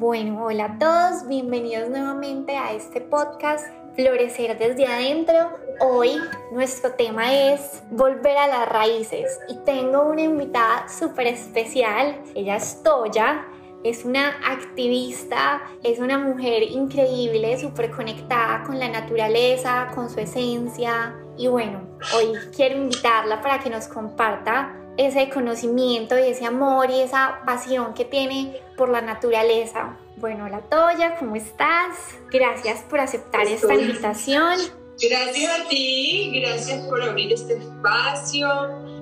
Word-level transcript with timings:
Bueno, 0.00 0.44
hola 0.44 0.64
a 0.66 0.78
todos, 0.78 1.26
bienvenidos 1.26 1.90
nuevamente 1.90 2.56
a 2.56 2.72
este 2.72 3.00
podcast 3.00 3.66
Florecer 3.96 4.56
desde 4.56 4.86
adentro. 4.86 5.58
Hoy 5.80 6.12
nuestro 6.52 6.92
tema 6.92 7.34
es 7.34 7.82
volver 7.90 8.36
a 8.36 8.46
las 8.46 8.68
raíces 8.68 9.40
y 9.48 9.56
tengo 9.64 10.04
una 10.04 10.22
invitada 10.22 10.88
súper 10.88 11.26
especial, 11.26 12.22
ella 12.36 12.54
es 12.54 12.80
Toya. 12.84 13.44
Es 13.82 14.04
una 14.04 14.36
activista, 14.46 15.62
es 15.82 15.98
una 15.98 16.16
mujer 16.16 16.62
increíble, 16.62 17.58
súper 17.58 17.90
conectada 17.90 18.62
con 18.62 18.78
la 18.78 18.88
naturaleza, 18.88 19.88
con 19.96 20.10
su 20.10 20.20
esencia. 20.20 21.16
Y 21.36 21.48
bueno, 21.48 21.80
hoy 22.14 22.38
quiero 22.54 22.76
invitarla 22.76 23.40
para 23.40 23.58
que 23.58 23.70
nos 23.70 23.88
comparta 23.88 24.76
ese 24.98 25.30
conocimiento 25.30 26.18
y 26.18 26.22
ese 26.22 26.44
amor 26.44 26.90
y 26.90 27.00
esa 27.00 27.40
pasión 27.46 27.94
que 27.94 28.04
tiene 28.04 28.60
por 28.76 28.88
la 28.90 29.00
naturaleza. 29.00 29.96
Bueno, 30.16 30.46
hola 30.46 30.60
Toya, 30.68 31.16
¿cómo 31.18 31.36
estás? 31.36 31.96
Gracias 32.30 32.82
por 32.82 32.98
aceptar 32.98 33.46
esta 33.46 33.74
invitación. 33.74 34.58
Gracias 35.00 35.60
a 35.60 35.68
ti, 35.68 36.32
gracias 36.40 36.84
por 36.88 37.00
abrir 37.00 37.32
este 37.32 37.54
espacio, 37.54 38.48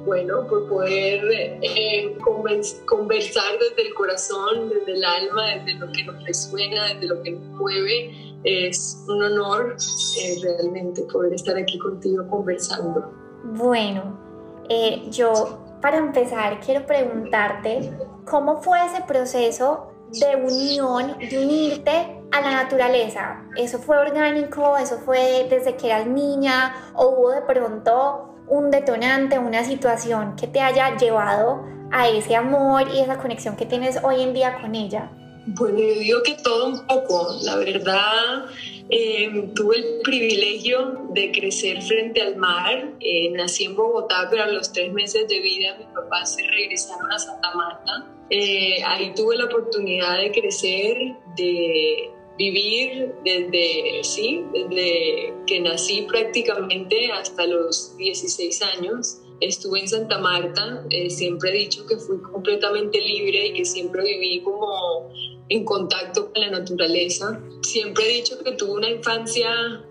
bueno, 0.04 0.46
por 0.46 0.68
poder 0.68 1.58
eh, 1.62 2.14
conversar 2.20 3.58
desde 3.58 3.88
el 3.88 3.94
corazón, 3.94 4.68
desde 4.68 4.92
el 4.92 5.02
alma, 5.02 5.46
desde 5.56 5.78
lo 5.78 5.90
que 5.90 6.04
nos 6.04 6.22
resuena, 6.24 6.92
desde 6.92 7.06
lo 7.06 7.22
que 7.22 7.30
nos 7.30 7.46
mueve. 7.58 8.34
Es 8.44 9.02
un 9.08 9.22
honor 9.22 9.74
eh, 10.20 10.38
realmente 10.42 11.02
poder 11.10 11.32
estar 11.32 11.56
aquí 11.56 11.78
contigo 11.78 12.28
conversando. 12.28 13.10
Bueno, 13.54 14.20
eh, 14.68 15.02
yo 15.10 15.65
para 15.86 15.98
empezar, 15.98 16.58
quiero 16.58 16.84
preguntarte, 16.84 17.92
¿cómo 18.28 18.60
fue 18.60 18.84
ese 18.86 19.02
proceso 19.02 19.92
de 20.10 20.34
unión, 20.34 21.16
de 21.16 21.38
unirte 21.38 22.24
a 22.32 22.40
la 22.40 22.50
naturaleza? 22.64 23.44
¿Eso 23.56 23.78
fue 23.78 23.96
orgánico? 23.96 24.76
¿Eso 24.78 24.98
fue 24.98 25.46
desde 25.48 25.76
que 25.76 25.86
eras 25.86 26.08
niña? 26.08 26.74
¿O 26.96 27.10
hubo 27.10 27.30
de 27.30 27.42
pronto 27.42 28.34
un 28.48 28.72
detonante, 28.72 29.38
una 29.38 29.62
situación 29.62 30.34
que 30.34 30.48
te 30.48 30.60
haya 30.60 30.96
llevado 30.96 31.64
a 31.92 32.08
ese 32.08 32.34
amor 32.34 32.88
y 32.92 32.98
esa 32.98 33.18
conexión 33.18 33.54
que 33.54 33.64
tienes 33.64 34.02
hoy 34.02 34.22
en 34.22 34.34
día 34.34 34.60
con 34.60 34.74
ella? 34.74 35.12
Bueno, 35.48 35.78
yo 35.78 35.94
digo 36.00 36.22
que 36.24 36.34
todo 36.42 36.66
un 36.66 36.86
poco. 36.86 37.38
La 37.42 37.56
verdad, 37.56 38.46
eh, 38.88 39.50
tuve 39.54 39.76
el 39.76 40.00
privilegio 40.02 41.06
de 41.10 41.30
crecer 41.30 41.82
frente 41.82 42.20
al 42.20 42.36
mar. 42.36 42.92
Eh, 42.98 43.30
nací 43.30 43.64
en 43.64 43.76
Bogotá, 43.76 44.26
pero 44.28 44.42
a 44.42 44.48
los 44.48 44.72
tres 44.72 44.92
meses 44.92 45.28
de 45.28 45.38
vida 45.40 45.76
mis 45.78 45.86
papás 45.88 46.34
se 46.34 46.42
regresaron 46.42 47.12
a 47.12 47.18
Santa 47.18 47.54
Marta. 47.54 48.12
Eh, 48.30 48.82
ahí 48.84 49.12
tuve 49.14 49.36
la 49.36 49.44
oportunidad 49.44 50.18
de 50.18 50.32
crecer, 50.32 51.14
de 51.36 52.10
vivir 52.36 53.12
desde, 53.24 54.02
sí, 54.02 54.44
desde 54.52 55.32
que 55.46 55.60
nací 55.60 56.02
prácticamente 56.02 57.12
hasta 57.12 57.46
los 57.46 57.96
16 57.98 58.62
años. 58.62 59.18
Estuve 59.40 59.80
en 59.80 59.88
Santa 59.88 60.18
Marta, 60.18 60.84
siempre 61.08 61.50
he 61.50 61.58
dicho 61.58 61.86
que 61.86 61.98
fui 61.98 62.18
completamente 62.22 62.98
libre 63.00 63.48
y 63.48 63.52
que 63.52 63.64
siempre 63.66 64.02
viví 64.02 64.40
como 64.40 65.10
en 65.48 65.64
contacto 65.64 66.32
con 66.32 66.42
la 66.42 66.50
naturaleza. 66.50 67.40
Siempre 67.62 68.04
he 68.04 68.12
dicho 68.14 68.38
que 68.42 68.52
tuve 68.52 68.72
una 68.72 68.90
infancia 68.90 69.48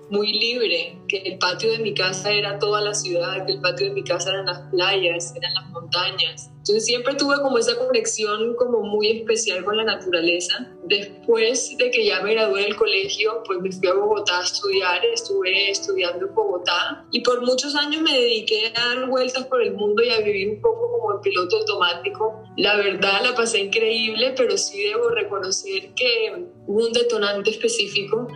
muy 0.10 0.32
libre, 0.34 1.00
que 1.08 1.18
el 1.18 1.38
patio 1.38 1.72
de 1.72 1.80
mi 1.80 1.94
casa 1.94 2.32
era 2.32 2.60
toda 2.60 2.82
la 2.82 2.94
ciudad, 2.94 3.46
que 3.46 3.54
el 3.54 3.62
patio 3.62 3.88
de 3.88 3.94
mi 3.94 4.04
casa 4.04 4.30
eran 4.30 4.46
las 4.46 4.60
playas, 4.72 5.34
eran 5.36 5.54
las 5.54 5.70
montañas. 5.70 6.52
Entonces 6.68 6.86
siempre 6.86 7.14
tuve 7.14 7.36
como 7.42 7.60
esa 7.60 7.78
conexión 7.78 8.56
como 8.56 8.82
muy 8.82 9.20
especial 9.20 9.64
con 9.64 9.78
la 9.78 9.84
naturaleza. 9.84 10.68
Después 10.86 11.78
de 11.78 11.92
que 11.92 12.06
ya 12.06 12.22
me 12.22 12.34
gradué 12.34 12.64
del 12.64 12.76
colegio, 12.76 13.44
pues 13.46 13.60
me 13.62 13.72
fui 13.72 13.88
a 13.88 13.94
Bogotá 13.94 14.40
a 14.40 14.44
estudiar, 14.44 15.06
estuve 15.06 15.70
estudiando 15.70 16.26
en 16.26 16.34
Bogotá 16.34 17.06
y 17.12 17.22
por 17.22 17.46
muchos 17.46 17.76
años 17.76 18.02
me 18.02 18.14
dediqué 18.14 18.74
a 18.76 18.96
dar 18.96 19.08
vueltas 19.08 19.46
por 19.46 19.62
el 19.62 19.74
mundo 19.74 20.02
y 20.02 20.10
a 20.10 20.22
vivir 20.22 20.50
un 20.50 20.62
poco 20.62 20.92
como 20.92 21.14
el 21.14 21.20
piloto 21.20 21.58
automático. 21.58 22.44
La 22.58 22.78
verdad 22.78 23.22
la 23.24 23.36
pasé 23.36 23.60
increíble, 23.60 24.34
pero 24.36 24.58
sí 24.58 24.82
debo 24.82 25.10
reconocer 25.10 25.94
que 25.96 26.48
hubo 26.66 26.88
un 26.88 26.94
detonante 26.94 27.52
específico 27.52 28.28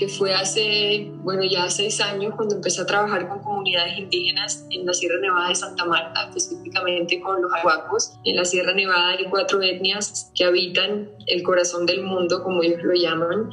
que 0.00 0.08
fue 0.08 0.32
hace, 0.32 1.12
bueno, 1.16 1.42
ya 1.44 1.68
seis 1.68 2.00
años 2.00 2.32
cuando 2.34 2.54
empecé 2.54 2.80
a 2.80 2.86
trabajar 2.86 3.28
con 3.28 3.40
comunidades 3.40 3.98
indígenas 3.98 4.64
en 4.70 4.86
la 4.86 4.94
Sierra 4.94 5.20
Nevada 5.20 5.50
de 5.50 5.54
Santa 5.54 5.84
Marta, 5.84 6.28
específicamente 6.28 7.20
con 7.20 7.42
los 7.42 7.52
aguacos. 7.52 8.14
En 8.24 8.36
la 8.36 8.46
Sierra 8.46 8.72
Nevada 8.72 9.10
hay 9.10 9.26
cuatro 9.26 9.60
etnias 9.60 10.32
que 10.34 10.46
habitan 10.46 11.10
el 11.26 11.42
corazón 11.42 11.84
del 11.84 12.02
mundo, 12.02 12.42
como 12.42 12.62
ellos 12.62 12.82
lo 12.82 12.94
llaman, 12.94 13.50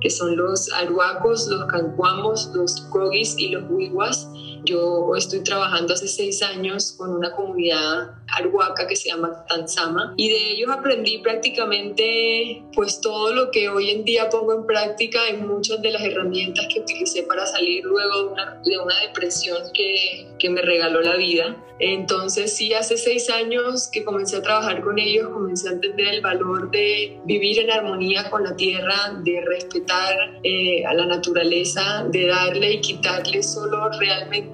que 0.00 0.08
son 0.08 0.38
los 0.38 0.72
aruacos, 0.72 1.48
los 1.48 1.66
cancuamos, 1.66 2.50
los 2.54 2.80
cogis 2.88 3.36
y 3.36 3.50
los 3.50 3.70
huiguas. 3.70 4.26
Yo 4.64 5.14
estoy 5.16 5.42
trabajando 5.42 5.94
hace 5.94 6.08
seis 6.08 6.42
años 6.42 6.92
con 6.96 7.10
una 7.10 7.32
comunidad 7.32 8.10
arhuaca 8.28 8.86
que 8.86 8.96
se 8.96 9.08
llama 9.08 9.44
Tanzama 9.48 10.14
y 10.16 10.30
de 10.30 10.50
ellos 10.52 10.70
aprendí 10.70 11.18
prácticamente 11.18 12.62
pues 12.74 13.00
todo 13.00 13.32
lo 13.32 13.50
que 13.50 13.68
hoy 13.68 13.90
en 13.90 14.04
día 14.04 14.28
pongo 14.28 14.54
en 14.54 14.66
práctica 14.66 15.28
en 15.28 15.46
muchas 15.46 15.82
de 15.82 15.90
las 15.90 16.02
herramientas 16.02 16.66
que 16.72 16.80
utilicé 16.80 17.24
para 17.24 17.46
salir 17.46 17.84
luego 17.84 18.18
de 18.18 18.24
una, 18.32 18.60
de 18.64 18.78
una 18.78 18.94
depresión 19.00 19.62
que, 19.74 20.28
que 20.38 20.50
me 20.50 20.62
regaló 20.62 21.00
la 21.00 21.16
vida. 21.16 21.56
Entonces 21.78 22.54
sí, 22.54 22.74
hace 22.74 22.98
seis 22.98 23.30
años 23.30 23.88
que 23.90 24.04
comencé 24.04 24.36
a 24.36 24.42
trabajar 24.42 24.82
con 24.82 24.98
ellos, 24.98 25.30
comencé 25.30 25.68
a 25.70 25.72
entender 25.72 26.08
el 26.08 26.20
valor 26.20 26.70
de 26.70 27.18
vivir 27.24 27.58
en 27.60 27.70
armonía 27.70 28.28
con 28.28 28.44
la 28.44 28.54
tierra, 28.54 29.18
de 29.24 29.40
respetar 29.46 30.14
eh, 30.42 30.84
a 30.84 30.92
la 30.92 31.06
naturaleza, 31.06 32.04
de 32.10 32.26
darle 32.26 32.72
y 32.74 32.80
quitarle 32.80 33.42
solo 33.42 33.88
realmente 33.98 34.49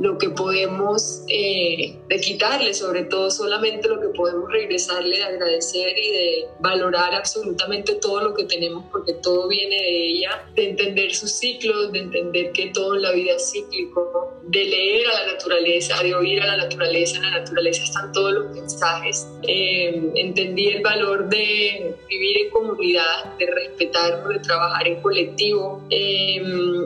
lo 0.00 0.18
que 0.18 0.30
podemos, 0.30 1.22
eh, 1.28 1.96
de 2.08 2.20
quitarle 2.20 2.74
sobre 2.74 3.04
todo 3.04 3.30
solamente 3.30 3.88
lo 3.88 4.00
que 4.00 4.08
podemos 4.08 4.50
regresarle, 4.50 5.18
de 5.18 5.24
agradecer 5.24 5.98
y 5.98 6.10
de 6.10 6.44
valorar 6.60 7.14
absolutamente 7.14 7.94
todo 7.94 8.20
lo 8.20 8.34
que 8.34 8.44
tenemos 8.44 8.84
porque 8.90 9.14
todo 9.14 9.48
viene 9.48 9.76
de 9.76 10.06
ella, 10.08 10.46
de 10.54 10.70
entender 10.70 11.14
sus 11.14 11.32
ciclos, 11.32 11.92
de 11.92 12.00
entender 12.00 12.52
que 12.52 12.66
todo 12.68 12.96
en 12.96 13.02
la 13.02 13.12
vida 13.12 13.32
es 13.36 13.50
cíclico, 13.50 14.32
de 14.42 14.64
leer 14.64 15.06
a 15.08 15.24
la 15.24 15.32
naturaleza, 15.32 16.02
de 16.02 16.14
oír 16.14 16.40
a 16.42 16.46
la 16.46 16.56
naturaleza, 16.56 17.16
en 17.16 17.22
la 17.22 17.40
naturaleza 17.40 17.82
están 17.82 18.12
todos 18.12 18.32
los 18.32 18.50
mensajes. 18.54 19.26
Eh, 19.42 20.12
entendí 20.14 20.68
el 20.68 20.82
valor 20.82 21.28
de 21.28 21.94
vivir 22.08 22.38
en 22.42 22.50
comunidad, 22.50 23.36
de 23.38 23.46
respetar, 23.46 24.26
de 24.26 24.38
trabajar 24.40 24.86
en 24.86 25.02
colectivo. 25.02 25.82
Eh, 25.90 26.42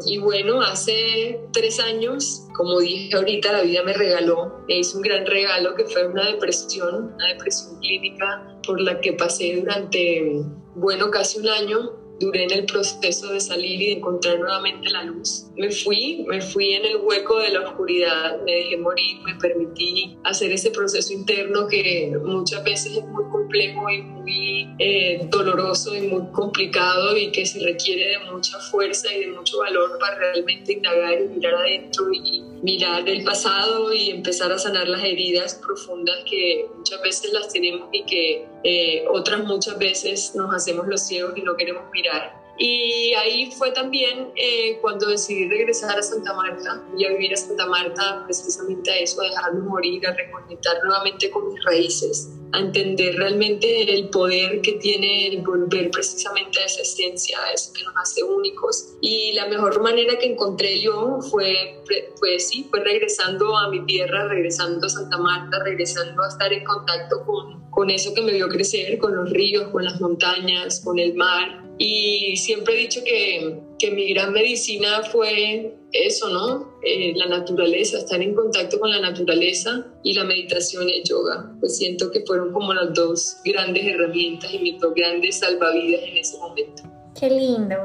y 0.06 0.19
bueno, 0.19 0.62
hace 0.62 1.41
tres 1.53 1.81
años, 1.81 2.47
como 2.60 2.78
dije 2.81 3.16
ahorita, 3.16 3.53
la 3.53 3.62
vida 3.62 3.82
me 3.82 3.94
regaló, 3.94 4.62
me 4.69 4.81
hizo 4.81 4.98
un 4.98 5.03
gran 5.03 5.25
regalo 5.25 5.75
que 5.75 5.87
fue 5.87 6.06
una 6.06 6.26
depresión, 6.26 7.15
una 7.15 7.28
depresión 7.28 7.81
clínica 7.81 8.60
por 8.66 8.78
la 8.78 9.00
que 9.00 9.15
pasé 9.15 9.56
durante, 9.56 10.43
bueno, 10.75 11.10
casi 11.10 11.38
un 11.38 11.48
año 11.48 12.00
duré 12.21 12.44
en 12.44 12.50
el 12.50 12.66
proceso 12.66 13.32
de 13.32 13.41
salir 13.41 13.81
y 13.81 13.87
de 13.87 13.93
encontrar 13.93 14.38
nuevamente 14.38 14.91
la 14.91 15.04
luz. 15.04 15.47
Me 15.56 15.71
fui, 15.71 16.22
me 16.28 16.43
fui 16.43 16.75
en 16.75 16.84
el 16.84 16.97
hueco 16.98 17.38
de 17.38 17.48
la 17.48 17.60
oscuridad, 17.60 18.43
me 18.44 18.53
dejé 18.53 18.77
morir, 18.77 19.16
me 19.25 19.34
permití 19.37 20.19
hacer 20.25 20.53
ese 20.53 20.71
proceso 20.71 21.15
interno 21.15 21.66
que 21.66 22.12
muchas 22.22 22.62
veces 22.62 22.98
es 22.98 23.06
muy 23.06 23.25
complejo 23.31 23.88
y 23.88 24.03
muy 24.03 24.69
eh, 24.78 25.27
doloroso 25.31 25.97
y 25.97 26.03
muy 26.09 26.31
complicado 26.32 27.16
y 27.16 27.32
que 27.32 27.47
se 27.47 27.59
requiere 27.60 28.19
de 28.19 28.19
mucha 28.31 28.59
fuerza 28.59 29.10
y 29.15 29.21
de 29.21 29.28
mucho 29.28 29.59
valor 29.60 29.98
para 29.98 30.19
realmente 30.19 30.75
indagar 30.75 31.22
y 31.22 31.28
mirar 31.28 31.54
adentro 31.54 32.04
y 32.12 32.50
mirar 32.62 33.09
el 33.09 33.25
pasado 33.25 33.93
y 33.93 34.10
empezar 34.10 34.53
a 34.53 34.59
sanar 34.59 34.88
las 34.88 35.03
heridas 35.03 35.54
profundas 35.54 36.16
que 36.28 36.69
muchas 36.76 37.01
veces 37.03 37.33
las 37.33 37.48
tenemos 37.48 37.89
y 37.92 38.04
que 38.04 38.48
eh, 38.65 39.04
otras 39.09 39.45
muchas 39.45 39.78
veces 39.78 40.34
nos 40.34 40.54
hacemos 40.54 40.86
los 40.86 41.07
ciegos 41.07 41.36
y 41.36 41.42
no 41.42 41.57
queremos 41.57 41.84
mirar. 41.92 42.39
Y 42.62 43.15
ahí 43.15 43.51
fue 43.53 43.71
también 43.72 44.33
eh, 44.36 44.78
cuando 44.83 45.09
decidí 45.09 45.48
regresar 45.48 45.98
a 45.98 46.03
Santa 46.03 46.34
Marta 46.34 46.84
y 46.95 47.07
a 47.07 47.09
vivir 47.09 47.33
a 47.33 47.36
Santa 47.39 47.65
Marta, 47.65 48.22
precisamente 48.27 48.91
a 48.91 48.98
eso, 48.98 49.22
a 49.22 49.24
dejarme 49.24 49.60
morir, 49.60 50.06
a 50.06 50.13
reconectar 50.13 50.77
nuevamente 50.84 51.30
con 51.30 51.48
mis 51.48 51.65
raíces, 51.65 52.28
a 52.53 52.59
entender 52.61 53.17
realmente 53.17 53.95
el 53.95 54.09
poder 54.09 54.61
que 54.61 54.73
tiene 54.73 55.29
el 55.29 55.43
volver 55.43 55.91
precisamente 55.91 56.61
a 56.61 56.65
esa 56.65 56.83
esencia, 56.83 57.39
a 57.43 57.53
eso 57.53 57.73
que 57.73 57.85
nos 57.85 57.95
hace 57.97 58.23
únicos. 58.23 58.95
Y 59.01 59.33
la 59.33 59.47
mejor 59.47 59.81
manera 59.83 60.19
que 60.19 60.27
encontré 60.27 60.81
yo 60.81 61.19
fue, 61.31 61.83
pues 62.19 62.49
sí, 62.49 62.67
fue 62.71 62.81
regresando 62.81 63.57
a 63.57 63.71
mi 63.71 63.85
tierra, 63.87 64.29
regresando 64.29 64.87
a 64.87 64.91
Santa 64.91 65.19
Marta, 65.19 65.63
regresando 65.65 66.23
a 66.23 66.29
estar 66.29 66.53
en 66.53 66.65
contacto 66.65 67.25
con, 67.25 67.71
con 67.71 67.91
eso 67.91 68.15
que 68.15 68.23
me 68.23 68.33
vio 68.33 68.49
crecer, 68.49 68.99
con 68.99 69.17
los 69.17 69.31
ríos, 69.31 69.69
con 69.69 69.85
las 69.85 70.01
montañas, 70.01 70.81
con 70.85 70.99
el 70.99 71.15
mar 71.15 71.71
y 71.83 72.37
siempre 72.37 72.75
he 72.75 72.77
dicho 72.77 73.01
que 73.03 73.59
que 73.80 73.91
mi 73.91 74.12
gran 74.12 74.32
medicina 74.32 75.03
fue 75.10 75.74
eso, 75.92 76.28
¿no? 76.28 76.74
Eh, 76.82 77.12
la 77.16 77.27
naturaleza, 77.27 77.98
estar 77.98 78.21
en 78.21 78.34
contacto 78.34 78.78
con 78.78 78.91
la 78.91 79.00
naturaleza 79.00 79.86
y 80.03 80.12
la 80.12 80.24
meditación 80.24 80.88
y 80.88 80.98
el 80.98 81.04
yoga. 81.04 81.50
Pues 81.60 81.78
siento 81.78 82.10
que 82.10 82.21
fueron 82.27 82.53
como 82.53 82.74
las 82.74 82.92
dos 82.94 83.38
grandes 83.44 83.86
herramientas 83.86 84.53
y 84.53 84.59
mis 84.59 84.80
dos 84.80 84.92
grandes 84.94 85.38
salvavidas 85.38 86.03
en 86.03 86.18
ese 86.18 86.38
momento. 86.38 86.82
Qué 87.18 87.30
lindo, 87.30 87.77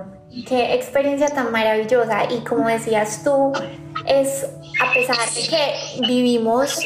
qué 0.48 0.74
experiencia 0.74 1.30
tan 1.30 1.52
maravillosa. 1.52 2.28
Y 2.32 2.44
como 2.44 2.68
decías 2.68 3.24
tú, 3.24 3.54
es 4.06 4.46
a 4.82 4.94
pesar 4.94 5.18
de 5.34 5.42
que 5.50 6.08
vivimos 6.08 6.80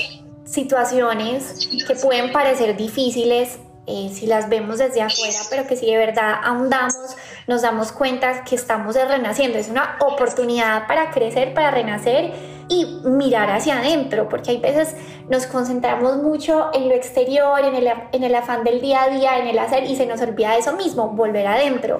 situaciones 0.46 1.68
que 1.88 1.96
pueden 1.96 2.32
parecer 2.32 2.78
difíciles, 2.78 3.60
eh, 3.90 4.12
si 4.14 4.28
las 4.28 4.50
vemos 4.50 4.78
desde 4.78 5.02
afuera, 5.02 5.40
pero 5.50 5.66
que 5.66 5.76
si 5.76 5.88
de 5.88 5.98
verdad 5.98 6.36
ahondamos, 6.44 7.18
nos 7.48 7.64
damos 7.64 7.92
cuenta 7.92 8.44
que 8.44 8.56
estamos 8.56 8.94
renaciendo. 8.94 9.58
Es 9.58 9.68
una 9.68 9.98
oportunidad 10.00 10.88
para 10.88 11.10
crecer, 11.10 11.56
para 11.56 11.72
renacer 11.72 12.32
y 12.68 12.86
mirar 13.04 13.50
hacia 13.50 13.80
adentro, 13.80 14.30
porque 14.30 14.52
hay 14.52 14.58
veces 14.58 14.96
nos 15.28 15.48
concentramos 15.48 16.18
mucho 16.18 16.70
en 16.74 16.88
lo 16.88 16.94
exterior, 16.94 17.60
en 17.66 17.74
el, 17.74 17.92
en 18.12 18.24
el 18.24 18.36
afán 18.36 18.64
del 18.64 18.80
día 18.80 19.04
a 19.04 19.10
día, 19.10 19.40
en 19.40 19.48
el 19.48 19.58
hacer 19.58 19.86
y 19.86 19.96
se 19.96 20.06
nos 20.06 20.22
olvida 20.22 20.56
eso 20.56 20.74
mismo, 20.74 21.10
volver 21.10 21.48
adentro. 21.48 22.00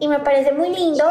Y 0.00 0.08
me 0.08 0.18
parece 0.18 0.52
muy 0.52 0.70
lindo 0.70 1.04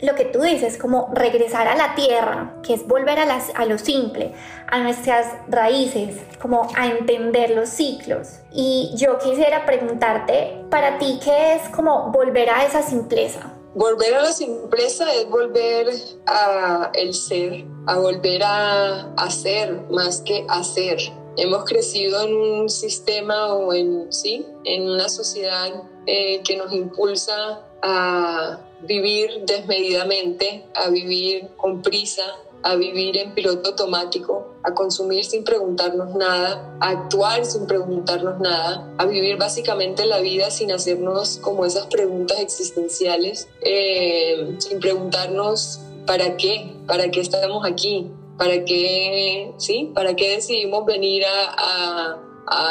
lo 0.00 0.14
que 0.14 0.24
tú 0.24 0.40
dices, 0.42 0.78
como 0.78 1.10
regresar 1.12 1.66
a 1.66 1.74
la 1.74 1.94
tierra, 1.94 2.54
que 2.62 2.74
es 2.74 2.86
volver 2.86 3.18
a, 3.18 3.26
las, 3.26 3.50
a 3.54 3.64
lo 3.64 3.78
simple, 3.78 4.32
a 4.68 4.78
nuestras 4.80 5.26
raíces, 5.48 6.16
como 6.40 6.68
a 6.76 6.86
entender 6.86 7.50
los 7.50 7.68
ciclos. 7.68 8.40
Y 8.52 8.92
yo 8.96 9.18
quisiera 9.18 9.66
preguntarte, 9.66 10.64
para 10.70 10.98
ti, 10.98 11.18
¿qué 11.22 11.54
es 11.54 11.68
como 11.70 12.12
volver 12.12 12.48
a 12.50 12.64
esa 12.64 12.82
simpleza? 12.82 13.54
Volver 13.74 14.14
a 14.14 14.22
la 14.22 14.32
simpleza 14.32 15.12
es 15.14 15.28
volver 15.28 15.88
a 16.26 16.90
el 16.94 17.14
ser, 17.14 17.64
a 17.86 17.98
volver 17.98 18.42
a 18.42 19.12
hacer 19.16 19.80
más 19.90 20.20
que 20.22 20.44
hacer. 20.48 20.98
Hemos 21.36 21.64
crecido 21.64 22.22
en 22.22 22.34
un 22.34 22.68
sistema 22.68 23.52
o 23.54 23.72
en, 23.72 24.12
sí, 24.12 24.46
en 24.64 24.88
una 24.88 25.08
sociedad 25.08 25.68
eh, 26.06 26.42
que 26.42 26.56
nos 26.56 26.72
impulsa 26.72 27.62
a 27.82 28.58
vivir 28.82 29.44
desmedidamente, 29.46 30.64
a 30.74 30.90
vivir 30.90 31.48
con 31.56 31.82
prisa, 31.82 32.24
a 32.62 32.74
vivir 32.74 33.16
en 33.16 33.34
piloto 33.34 33.70
automático, 33.70 34.54
a 34.62 34.74
consumir 34.74 35.24
sin 35.24 35.44
preguntarnos 35.44 36.14
nada, 36.14 36.76
a 36.80 36.88
actuar 36.90 37.44
sin 37.44 37.66
preguntarnos 37.66 38.40
nada, 38.40 38.92
a 38.98 39.06
vivir 39.06 39.36
básicamente 39.36 40.06
la 40.06 40.20
vida 40.20 40.50
sin 40.50 40.72
hacernos 40.72 41.38
como 41.38 41.64
esas 41.64 41.86
preguntas 41.86 42.40
existenciales, 42.40 43.48
eh, 43.60 44.56
sin 44.58 44.80
preguntarnos 44.80 45.80
para 46.06 46.36
qué, 46.36 46.74
para 46.86 47.10
qué 47.10 47.20
estamos 47.20 47.64
aquí, 47.64 48.10
para 48.36 48.64
qué, 48.64 49.52
sí, 49.58 49.90
para 49.94 50.14
qué 50.14 50.36
decidimos 50.36 50.84
venir 50.84 51.24
a, 51.26 52.24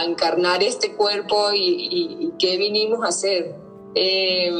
encarnar 0.07 0.63
este 0.63 0.95
cuerpo 0.95 1.51
y, 1.53 2.33
qué 2.39 2.57
vinimos 2.57 3.03
a 3.03 3.09
hacer. 3.09 3.53
Eh, 3.93 4.51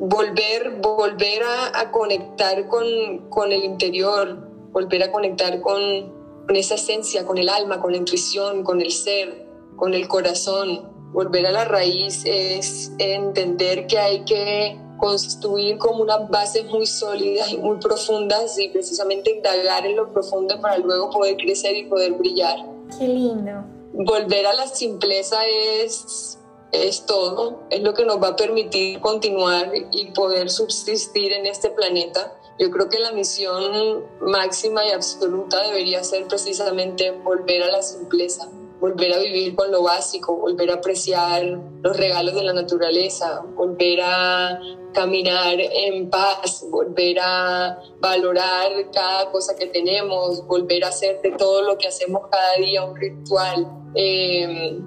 volver, 0.00 0.80
volver 0.80 1.42
a, 1.74 1.90
conectar 1.90 2.66
con, 2.68 3.52
el 3.52 3.64
interior, 3.64 4.48
volver 4.72 5.02
a 5.02 5.12
conectar 5.12 5.60
con, 5.60 6.18
esa 6.48 6.74
esencia, 6.74 7.24
con 7.24 7.38
el 7.38 7.48
alma, 7.48 7.80
con 7.80 7.92
la 7.92 7.98
intuición, 7.98 8.64
con 8.64 8.80
el 8.80 8.90
ser, 8.90 9.46
con 9.76 9.94
el 9.94 10.08
corazón. 10.08 10.88
Volver 11.12 11.46
a 11.46 11.52
la 11.52 11.64
raíz 11.64 12.22
es 12.24 12.92
entender 12.98 13.86
que 13.86 13.98
hay 13.98 14.24
que 14.24 14.80
construir 14.98 15.78
como 15.78 16.02
unas 16.02 16.28
bases 16.28 16.64
muy 16.66 16.86
sólidas 16.86 17.52
y 17.52 17.58
muy 17.58 17.78
profundas 17.78 18.58
y 18.58 18.68
precisamente 18.68 19.36
indagar 19.36 19.86
en 19.86 19.96
lo 19.96 20.12
profundo 20.12 20.60
para 20.60 20.78
luego 20.78 21.10
poder 21.10 21.36
crecer 21.36 21.76
y 21.76 21.84
poder 21.84 22.12
brillar. 22.12 22.58
Qué 22.98 23.06
lindo. 23.06 23.64
Volver 23.92 24.46
a 24.46 24.54
la 24.54 24.66
simpleza 24.66 25.38
es 25.46 26.39
es 26.72 27.06
todo, 27.06 27.62
es 27.70 27.82
lo 27.82 27.94
que 27.94 28.04
nos 28.04 28.22
va 28.22 28.28
a 28.28 28.36
permitir 28.36 29.00
continuar 29.00 29.72
y 29.92 30.06
poder 30.12 30.50
subsistir 30.50 31.32
en 31.32 31.46
este 31.46 31.70
planeta. 31.70 32.36
Yo 32.58 32.70
creo 32.70 32.88
que 32.88 32.98
la 32.98 33.12
misión 33.12 34.04
máxima 34.20 34.84
y 34.86 34.90
absoluta 34.90 35.62
debería 35.62 36.04
ser 36.04 36.26
precisamente 36.26 37.10
volver 37.10 37.62
a 37.62 37.68
la 37.68 37.82
simpleza, 37.82 38.48
volver 38.80 39.12
a 39.14 39.18
vivir 39.18 39.54
con 39.54 39.70
lo 39.70 39.82
básico, 39.82 40.36
volver 40.36 40.70
a 40.70 40.74
apreciar 40.74 41.42
los 41.82 41.96
regalos 41.96 42.34
de 42.34 42.42
la 42.42 42.52
naturaleza, 42.52 43.42
volver 43.54 44.00
a 44.02 44.60
caminar 44.92 45.58
en 45.58 46.10
paz, 46.10 46.66
volver 46.70 47.18
a 47.20 47.78
valorar 48.00 48.90
cada 48.92 49.30
cosa 49.30 49.56
que 49.56 49.66
tenemos, 49.66 50.46
volver 50.46 50.84
a 50.84 50.88
hacer 50.88 51.20
de 51.22 51.32
todo 51.32 51.62
lo 51.62 51.78
que 51.78 51.88
hacemos 51.88 52.22
cada 52.30 52.56
día 52.56 52.84
un 52.84 52.96
ritual. 52.96 53.66
Eh, 53.94 54.78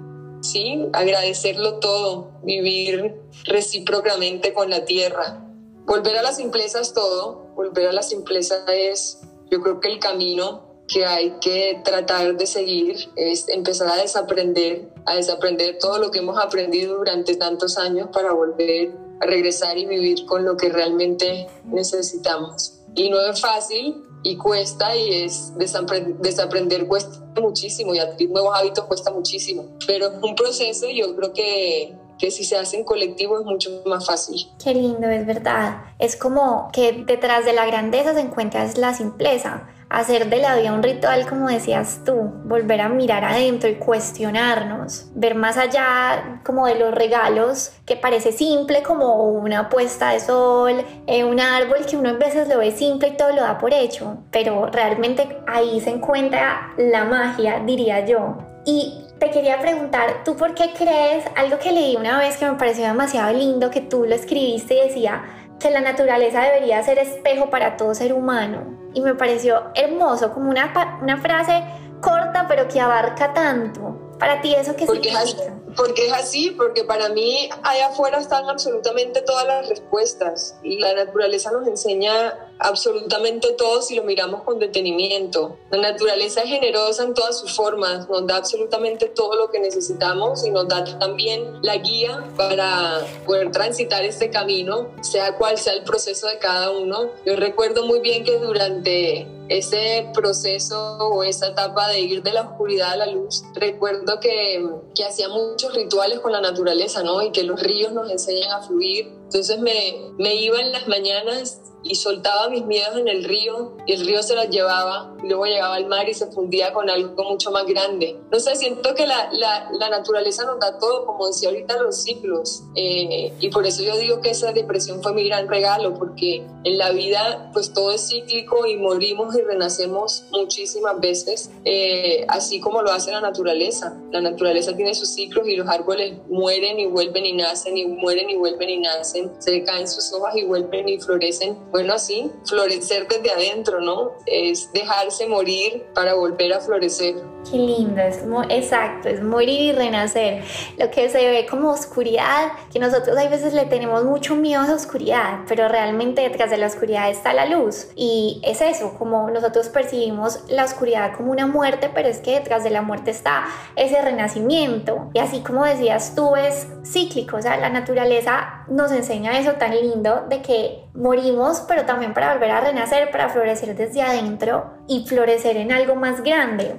¿sí? 0.44 0.88
Agradecerlo 0.92 1.78
todo, 1.78 2.32
vivir 2.42 3.16
recíprocamente 3.44 4.52
con 4.52 4.70
la 4.70 4.84
tierra. 4.84 5.40
Volver 5.86 6.18
a 6.18 6.22
la 6.22 6.32
simpleza 6.32 6.80
es 6.80 6.92
todo, 6.92 7.50
volver 7.54 7.88
a 7.88 7.92
la 7.92 8.02
simpleza 8.02 8.64
es, 8.72 9.20
yo 9.50 9.60
creo 9.60 9.80
que 9.80 9.88
el 9.88 9.98
camino 9.98 10.74
que 10.86 11.06
hay 11.06 11.34
que 11.40 11.80
tratar 11.84 12.36
de 12.36 12.46
seguir 12.46 13.10
es 13.16 13.48
empezar 13.48 13.88
a 13.88 13.96
desaprender, 13.96 14.90
a 15.06 15.16
desaprender 15.16 15.78
todo 15.78 15.98
lo 15.98 16.10
que 16.10 16.18
hemos 16.18 16.38
aprendido 16.38 16.98
durante 16.98 17.36
tantos 17.36 17.78
años 17.78 18.08
para 18.12 18.32
volver 18.32 18.92
a 19.20 19.26
regresar 19.26 19.78
y 19.78 19.86
vivir 19.86 20.26
con 20.26 20.44
lo 20.44 20.56
que 20.56 20.68
realmente 20.68 21.46
necesitamos. 21.64 22.80
Y 22.94 23.08
no 23.08 23.20
es 23.20 23.40
fácil, 23.40 24.04
y 24.24 24.36
cuesta 24.36 24.96
y 24.96 25.24
es 25.24 25.52
desaprender, 25.58 26.88
cuesta 26.88 27.20
muchísimo 27.40 27.94
y 27.94 27.98
adquirir 27.98 28.32
nuevos 28.32 28.56
hábitos 28.56 28.86
cuesta 28.86 29.12
muchísimo, 29.12 29.66
pero 29.86 30.06
es 30.06 30.22
un 30.22 30.34
proceso 30.34 30.88
y 30.88 31.00
yo 31.00 31.14
creo 31.14 31.32
que, 31.32 31.94
que 32.18 32.30
si 32.30 32.42
se 32.42 32.56
hace 32.56 32.78
en 32.78 32.84
colectivo 32.84 33.38
es 33.38 33.44
mucho 33.44 33.82
más 33.86 34.06
fácil. 34.06 34.48
Qué 34.62 34.72
lindo, 34.74 35.08
es 35.08 35.26
verdad. 35.26 35.82
Es 35.98 36.16
como 36.16 36.70
que 36.72 37.04
detrás 37.06 37.44
de 37.44 37.52
la 37.52 37.66
grandeza 37.66 38.14
se 38.14 38.20
encuentra 38.20 38.66
la 38.76 38.94
simpleza 38.94 39.68
hacer 39.98 40.28
de 40.28 40.38
la 40.38 40.56
vida 40.56 40.72
un 40.72 40.82
ritual, 40.82 41.26
como 41.28 41.48
decías 41.48 42.00
tú, 42.04 42.14
volver 42.44 42.80
a 42.80 42.88
mirar 42.88 43.24
adentro 43.24 43.68
y 43.68 43.76
cuestionarnos, 43.76 45.10
ver 45.14 45.34
más 45.34 45.56
allá 45.56 46.40
como 46.44 46.66
de 46.66 46.76
los 46.76 46.94
regalos, 46.94 47.72
que 47.86 47.96
parece 47.96 48.32
simple 48.32 48.82
como 48.82 49.22
una 49.22 49.68
puesta 49.68 50.10
de 50.10 50.20
sol, 50.20 50.84
eh, 51.06 51.24
un 51.24 51.40
árbol 51.40 51.86
que 51.88 51.96
uno 51.96 52.10
a 52.10 52.14
veces 52.14 52.48
lo 52.48 52.58
ve 52.58 52.72
simple 52.72 53.08
y 53.08 53.16
todo 53.16 53.30
lo 53.30 53.42
da 53.42 53.58
por 53.58 53.72
hecho, 53.72 54.18
pero 54.30 54.66
realmente 54.66 55.38
ahí 55.46 55.80
se 55.80 55.90
encuentra 55.90 56.72
la 56.76 57.04
magia, 57.04 57.60
diría 57.64 58.04
yo. 58.04 58.38
Y 58.64 59.04
te 59.18 59.30
quería 59.30 59.60
preguntar, 59.60 60.24
¿tú 60.24 60.36
por 60.36 60.54
qué 60.54 60.72
crees 60.76 61.24
algo 61.36 61.58
que 61.58 61.72
leí 61.72 61.96
una 61.96 62.18
vez 62.18 62.36
que 62.36 62.46
me 62.46 62.56
pareció 62.56 62.84
demasiado 62.84 63.32
lindo, 63.32 63.70
que 63.70 63.80
tú 63.80 64.04
lo 64.04 64.14
escribiste 64.14 64.74
y 64.74 64.88
decía 64.88 65.24
que 65.60 65.70
la 65.70 65.80
naturaleza 65.80 66.40
debería 66.42 66.82
ser 66.82 66.98
espejo 66.98 67.48
para 67.50 67.76
todo 67.76 67.94
ser 67.94 68.12
humano? 68.12 68.83
Y 68.94 69.00
me 69.00 69.14
pareció 69.14 69.64
hermoso, 69.74 70.32
como 70.32 70.50
una, 70.50 70.98
una 71.02 71.16
frase 71.18 71.64
corta 72.00 72.46
pero 72.48 72.68
que 72.68 72.80
abarca 72.80 73.32
tanto. 73.32 74.16
Para 74.18 74.40
ti 74.40 74.54
eso 74.54 74.76
que 74.76 74.86
porque 74.86 75.10
significa? 75.10 75.54
Porque 75.76 76.06
es 76.06 76.12
así, 76.12 76.50
porque 76.50 76.84
para 76.84 77.08
mí 77.08 77.48
allá 77.62 77.88
afuera 77.88 78.18
están 78.18 78.48
absolutamente 78.48 79.22
todas 79.22 79.46
las 79.46 79.68
respuestas 79.68 80.56
y 80.62 80.78
la 80.78 80.94
naturaleza 80.94 81.50
nos 81.50 81.66
enseña 81.66 82.34
absolutamente 82.58 83.52
todo 83.52 83.82
si 83.82 83.94
lo 83.94 84.04
miramos 84.04 84.42
con 84.42 84.58
detenimiento. 84.58 85.58
La 85.70 85.78
naturaleza 85.78 86.42
es 86.42 86.48
generosa 86.48 87.04
en 87.04 87.14
todas 87.14 87.38
sus 87.38 87.54
formas, 87.54 88.08
nos 88.08 88.26
da 88.26 88.36
absolutamente 88.36 89.08
todo 89.08 89.34
lo 89.34 89.50
que 89.50 89.60
necesitamos 89.60 90.44
y 90.46 90.50
nos 90.50 90.68
da 90.68 90.84
también 90.98 91.58
la 91.62 91.76
guía 91.76 92.24
para 92.36 93.00
poder 93.26 93.50
transitar 93.50 94.04
este 94.04 94.30
camino, 94.30 94.90
sea 95.02 95.36
cual 95.36 95.58
sea 95.58 95.74
el 95.74 95.84
proceso 95.84 96.26
de 96.28 96.38
cada 96.38 96.70
uno. 96.70 97.10
Yo 97.26 97.36
recuerdo 97.36 97.86
muy 97.86 98.00
bien 98.00 98.24
que 98.24 98.38
durante 98.38 99.26
ese 99.48 100.08
proceso 100.14 100.96
o 100.98 101.22
esa 101.22 101.48
etapa 101.48 101.88
de 101.88 102.00
ir 102.00 102.22
de 102.22 102.32
la 102.32 102.42
oscuridad 102.42 102.92
a 102.92 102.96
la 102.96 103.06
luz, 103.06 103.44
recuerdo 103.54 104.20
que, 104.20 104.64
que 104.94 105.04
hacía 105.04 105.28
muchos 105.28 105.74
rituales 105.74 106.20
con 106.20 106.32
la 106.32 106.40
naturaleza, 106.40 107.02
¿no? 107.02 107.22
Y 107.22 107.30
que 107.30 107.42
los 107.42 107.60
ríos 107.60 107.92
nos 107.92 108.10
enseñan 108.10 108.52
a 108.52 108.62
fluir. 108.62 109.12
Entonces 109.34 109.58
me, 109.58 110.12
me 110.16 110.36
iba 110.36 110.60
en 110.60 110.70
las 110.70 110.86
mañanas 110.86 111.60
y 111.84 111.94
soltaba 111.96 112.48
mis 112.48 112.64
miedos 112.64 112.96
en 112.96 113.08
el 113.08 113.24
río 113.24 113.76
y 113.86 113.92
el 113.92 114.06
río 114.06 114.22
se 114.22 114.34
los 114.34 114.48
llevaba 114.48 115.14
y 115.22 115.28
luego 115.28 115.44
llegaba 115.44 115.76
al 115.76 115.86
mar 115.86 116.08
y 116.08 116.14
se 116.14 116.26
fundía 116.26 116.72
con 116.72 116.88
algo 116.88 117.22
mucho 117.24 117.50
más 117.50 117.66
grande. 117.66 118.16
No 118.32 118.40
sé, 118.40 118.56
siento 118.56 118.94
que 118.94 119.06
la, 119.06 119.28
la, 119.32 119.68
la 119.78 119.90
naturaleza 119.90 120.44
nos 120.46 120.58
da 120.58 120.78
todo, 120.78 121.04
como 121.04 121.26
decía 121.26 121.50
ahorita, 121.50 121.76
los 121.82 122.02
ciclos 122.02 122.62
eh, 122.74 123.32
y 123.38 123.48
por 123.50 123.66
eso 123.66 123.82
yo 123.82 123.96
digo 123.96 124.20
que 124.20 124.30
esa 124.30 124.52
depresión 124.52 125.02
fue 125.02 125.12
mi 125.12 125.28
gran 125.28 125.46
regalo 125.46 125.94
porque 125.94 126.46
en 126.64 126.78
la 126.78 126.90
vida 126.90 127.50
pues 127.52 127.72
todo 127.72 127.92
es 127.92 128.08
cíclico 128.08 128.66
y 128.66 128.76
morimos 128.76 129.36
y 129.36 129.42
renacemos 129.42 130.24
muchísimas 130.30 130.98
veces, 131.00 131.50
eh, 131.64 132.24
así 132.28 132.60
como 132.60 132.82
lo 132.82 132.90
hace 132.92 133.12
la 133.12 133.20
naturaleza. 133.20 134.00
La 134.10 134.22
naturaleza 134.22 134.74
tiene 134.74 134.94
sus 134.94 135.10
ciclos 135.10 135.46
y 135.46 135.56
los 135.56 135.68
árboles 135.68 136.16
mueren 136.28 136.78
y 136.78 136.86
vuelven 136.86 137.26
y 137.26 137.32
nacen 137.34 137.76
y 137.76 137.86
mueren 137.86 138.30
y 138.30 138.36
vuelven 138.36 138.70
y 138.70 138.78
nacen 138.78 139.23
florecen, 139.24 139.42
se 139.42 139.64
caen 139.64 139.88
sus 139.88 140.12
hojas 140.12 140.36
y 140.36 140.44
vuelven 140.44 140.88
y 140.88 140.98
florecen. 140.98 141.58
Bueno, 141.70 141.94
así, 141.94 142.30
florecer 142.46 143.06
desde 143.08 143.30
adentro, 143.30 143.80
¿no? 143.80 144.12
Es 144.26 144.72
dejarse 144.72 145.26
morir 145.26 145.84
para 145.94 146.14
volver 146.14 146.52
a 146.52 146.60
florecer. 146.60 147.16
Qué 147.50 147.58
lindo, 147.58 148.00
es 148.00 148.18
como, 148.18 148.42
exacto, 148.44 149.08
es 149.08 149.22
morir 149.22 149.60
y 149.60 149.72
renacer. 149.72 150.42
Lo 150.78 150.90
que 150.90 151.10
se 151.10 151.18
ve 151.28 151.46
como 151.48 151.70
oscuridad, 151.70 152.52
que 152.72 152.78
nosotros 152.78 153.16
a 153.18 153.28
veces 153.28 153.52
le 153.52 153.66
tenemos 153.66 154.04
mucho 154.04 154.34
miedo 154.34 154.62
a 154.62 154.66
la 154.66 154.74
oscuridad, 154.74 155.40
pero 155.46 155.68
realmente 155.68 156.22
detrás 156.22 156.50
de 156.50 156.56
la 156.56 156.66
oscuridad 156.66 157.10
está 157.10 157.34
la 157.34 157.44
luz. 157.44 157.88
Y 157.96 158.40
es 158.44 158.62
eso, 158.62 158.94
como 158.98 159.28
nosotros 159.30 159.68
percibimos 159.68 160.40
la 160.48 160.64
oscuridad 160.64 161.14
como 161.16 161.32
una 161.32 161.46
muerte, 161.46 161.90
pero 161.94 162.08
es 162.08 162.20
que 162.20 162.32
detrás 162.32 162.64
de 162.64 162.70
la 162.70 162.80
muerte 162.80 163.10
está 163.10 163.44
ese 163.76 164.00
renacimiento. 164.00 165.10
Y 165.12 165.18
así 165.18 165.40
como 165.40 165.66
decías 165.66 166.14
tú, 166.14 166.36
es 166.36 166.66
cíclico, 166.82 167.36
o 167.36 167.42
sea, 167.42 167.58
la 167.58 167.68
naturaleza 167.68 168.64
nos 168.68 168.90
enseña 169.04 169.38
eso 169.38 169.52
tan 169.52 169.72
lindo 169.72 170.26
de 170.28 170.40
que 170.40 170.84
morimos, 170.94 171.62
pero 171.68 171.84
también 171.84 172.14
para 172.14 172.32
volver 172.32 172.50
a 172.50 172.60
renacer, 172.60 173.10
para 173.10 173.28
florecer 173.28 173.76
desde 173.76 174.00
adentro 174.00 174.70
y 174.88 175.04
florecer 175.06 175.58
en 175.58 175.72
algo 175.72 175.94
más 175.94 176.22
grande. 176.22 176.76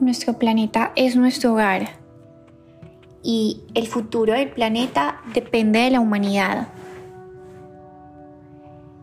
Nuestro 0.00 0.38
planeta 0.38 0.92
es 0.96 1.14
nuestro 1.14 1.52
hogar 1.52 1.90
y 3.22 3.62
el 3.74 3.86
futuro 3.86 4.32
del 4.32 4.50
planeta 4.50 5.20
depende 5.34 5.80
de 5.80 5.90
la 5.90 6.00
humanidad. 6.00 6.68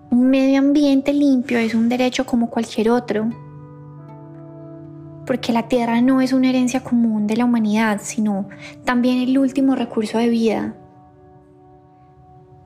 Un 0.09 0.29
medio 0.31 0.57
ambiente 0.57 1.13
limpio 1.13 1.59
es 1.59 1.75
un 1.75 1.87
derecho 1.87 2.25
como 2.25 2.49
cualquier 2.49 2.89
otro, 2.89 3.27
porque 5.27 5.53
la 5.53 5.67
tierra 5.67 6.01
no 6.01 6.19
es 6.19 6.33
una 6.33 6.49
herencia 6.49 6.83
común 6.83 7.27
de 7.27 7.37
la 7.37 7.45
humanidad, 7.45 7.99
sino 8.01 8.47
también 8.83 9.19
el 9.19 9.37
último 9.37 9.75
recurso 9.75 10.17
de 10.17 10.29
vida. 10.29 10.73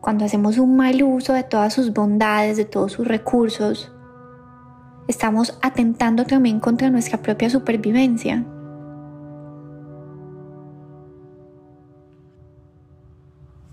Cuando 0.01 0.25
hacemos 0.25 0.57
un 0.57 0.75
mal 0.75 1.01
uso 1.03 1.33
de 1.33 1.43
todas 1.43 1.73
sus 1.73 1.93
bondades, 1.93 2.57
de 2.57 2.65
todos 2.65 2.91
sus 2.91 3.07
recursos, 3.07 3.91
estamos 5.07 5.59
atentando 5.61 6.25
también 6.25 6.59
contra 6.59 6.89
nuestra 6.89 7.21
propia 7.21 7.51
supervivencia. 7.51 8.43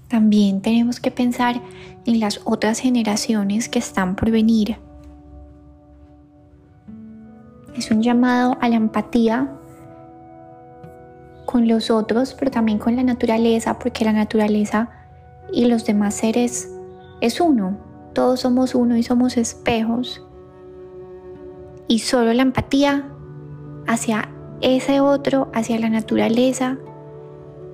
También 0.09 0.61
tenemos 0.61 1.01
que 1.01 1.11
pensar 1.11 1.63
en 2.05 2.21
las 2.21 2.43
otras 2.45 2.79
generaciones 2.79 3.71
que 3.71 3.79
están 3.79 4.15
por 4.15 4.31
venir. 4.31 4.77
Es 7.75 7.91
un 7.91 8.03
llamado 8.03 8.59
a 8.61 8.69
la 8.69 8.77
empatía 8.77 9.51
con 11.47 11.67
los 11.67 11.91
otros, 11.91 12.35
pero 12.39 12.51
también 12.51 12.79
con 12.79 12.97
la 12.97 13.03
naturaleza, 13.03 13.79
porque 13.79 14.05
la 14.05 14.13
naturaleza 14.13 14.91
y 15.53 15.67
los 15.67 15.85
demás 15.85 16.15
seres 16.15 16.75
es 17.21 17.41
uno. 17.41 17.77
Todos 18.15 18.41
somos 18.41 18.75
uno 18.75 18.97
y 18.97 19.03
somos 19.03 19.37
espejos 19.37 20.23
y 21.89 22.01
solo 22.01 22.33
la 22.35 22.43
empatía 22.43 23.09
hacia 23.87 24.29
ese 24.61 25.01
otro, 25.01 25.51
hacia 25.55 25.79
la 25.79 25.89
naturaleza, 25.89 26.77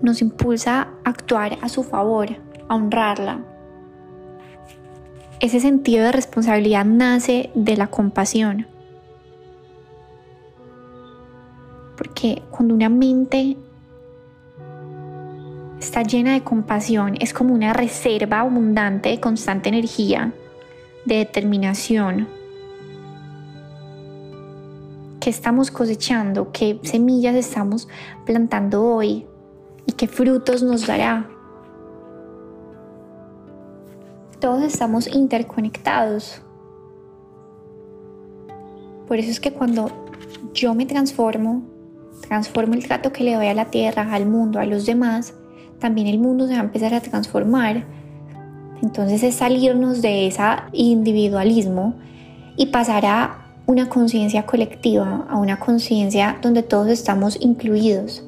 nos 0.02 0.23
impulsa 0.23 0.88
a 1.04 1.11
actuar 1.11 1.59
a 1.62 1.69
su 1.69 1.83
favor, 1.83 2.28
a 2.69 2.75
honrarla. 2.76 3.45
Ese 5.40 5.61
sentido 5.61 6.04
de 6.04 6.12
responsabilidad 6.12 6.85
nace 6.85 7.50
de 7.54 7.76
la 7.76 7.88
compasión. 7.88 8.66
Porque 11.97 12.43
cuando 12.50 12.75
una 12.75 12.88
mente 12.88 13.57
está 15.84 16.02
llena 16.02 16.32
de 16.32 16.42
compasión, 16.42 17.14
es 17.20 17.34
como 17.34 17.52
una 17.52 17.74
reserva 17.74 18.40
abundante 18.40 19.10
de 19.10 19.20
constante 19.20 19.68
energía, 19.68 20.32
de 21.04 21.16
determinación, 21.16 22.26
qué 25.20 25.28
estamos 25.28 25.70
cosechando, 25.70 26.52
qué 26.52 26.80
semillas 26.82 27.34
estamos 27.34 27.86
plantando 28.24 28.82
hoy 28.82 29.26
y 29.84 29.92
qué 29.92 30.08
frutos 30.08 30.62
nos 30.62 30.86
dará. 30.86 31.28
Todos 34.40 34.62
estamos 34.62 35.06
interconectados. 35.06 36.42
Por 39.06 39.18
eso 39.18 39.30
es 39.30 39.38
que 39.38 39.52
cuando 39.52 39.90
yo 40.54 40.74
me 40.74 40.86
transformo, 40.86 41.62
transformo 42.26 42.72
el 42.72 42.86
trato 42.86 43.12
que 43.12 43.22
le 43.22 43.34
doy 43.34 43.48
a 43.48 43.54
la 43.54 43.66
tierra, 43.66 44.14
al 44.14 44.24
mundo, 44.24 44.60
a 44.60 44.64
los 44.64 44.86
demás, 44.86 45.34
también 45.84 46.06
el 46.06 46.18
mundo 46.18 46.46
se 46.46 46.54
va 46.54 46.60
a 46.60 46.62
empezar 46.62 46.94
a 46.94 47.00
transformar. 47.02 47.84
Entonces 48.82 49.22
es 49.22 49.34
salirnos 49.34 50.00
de 50.00 50.26
ese 50.26 50.42
individualismo 50.72 51.92
y 52.56 52.66
pasar 52.66 53.04
a 53.04 53.44
una 53.66 53.90
conciencia 53.90 54.46
colectiva, 54.46 55.26
a 55.28 55.36
una 55.36 55.58
conciencia 55.58 56.38
donde 56.40 56.62
todos 56.62 56.88
estamos 56.88 57.36
incluidos. 57.38 58.24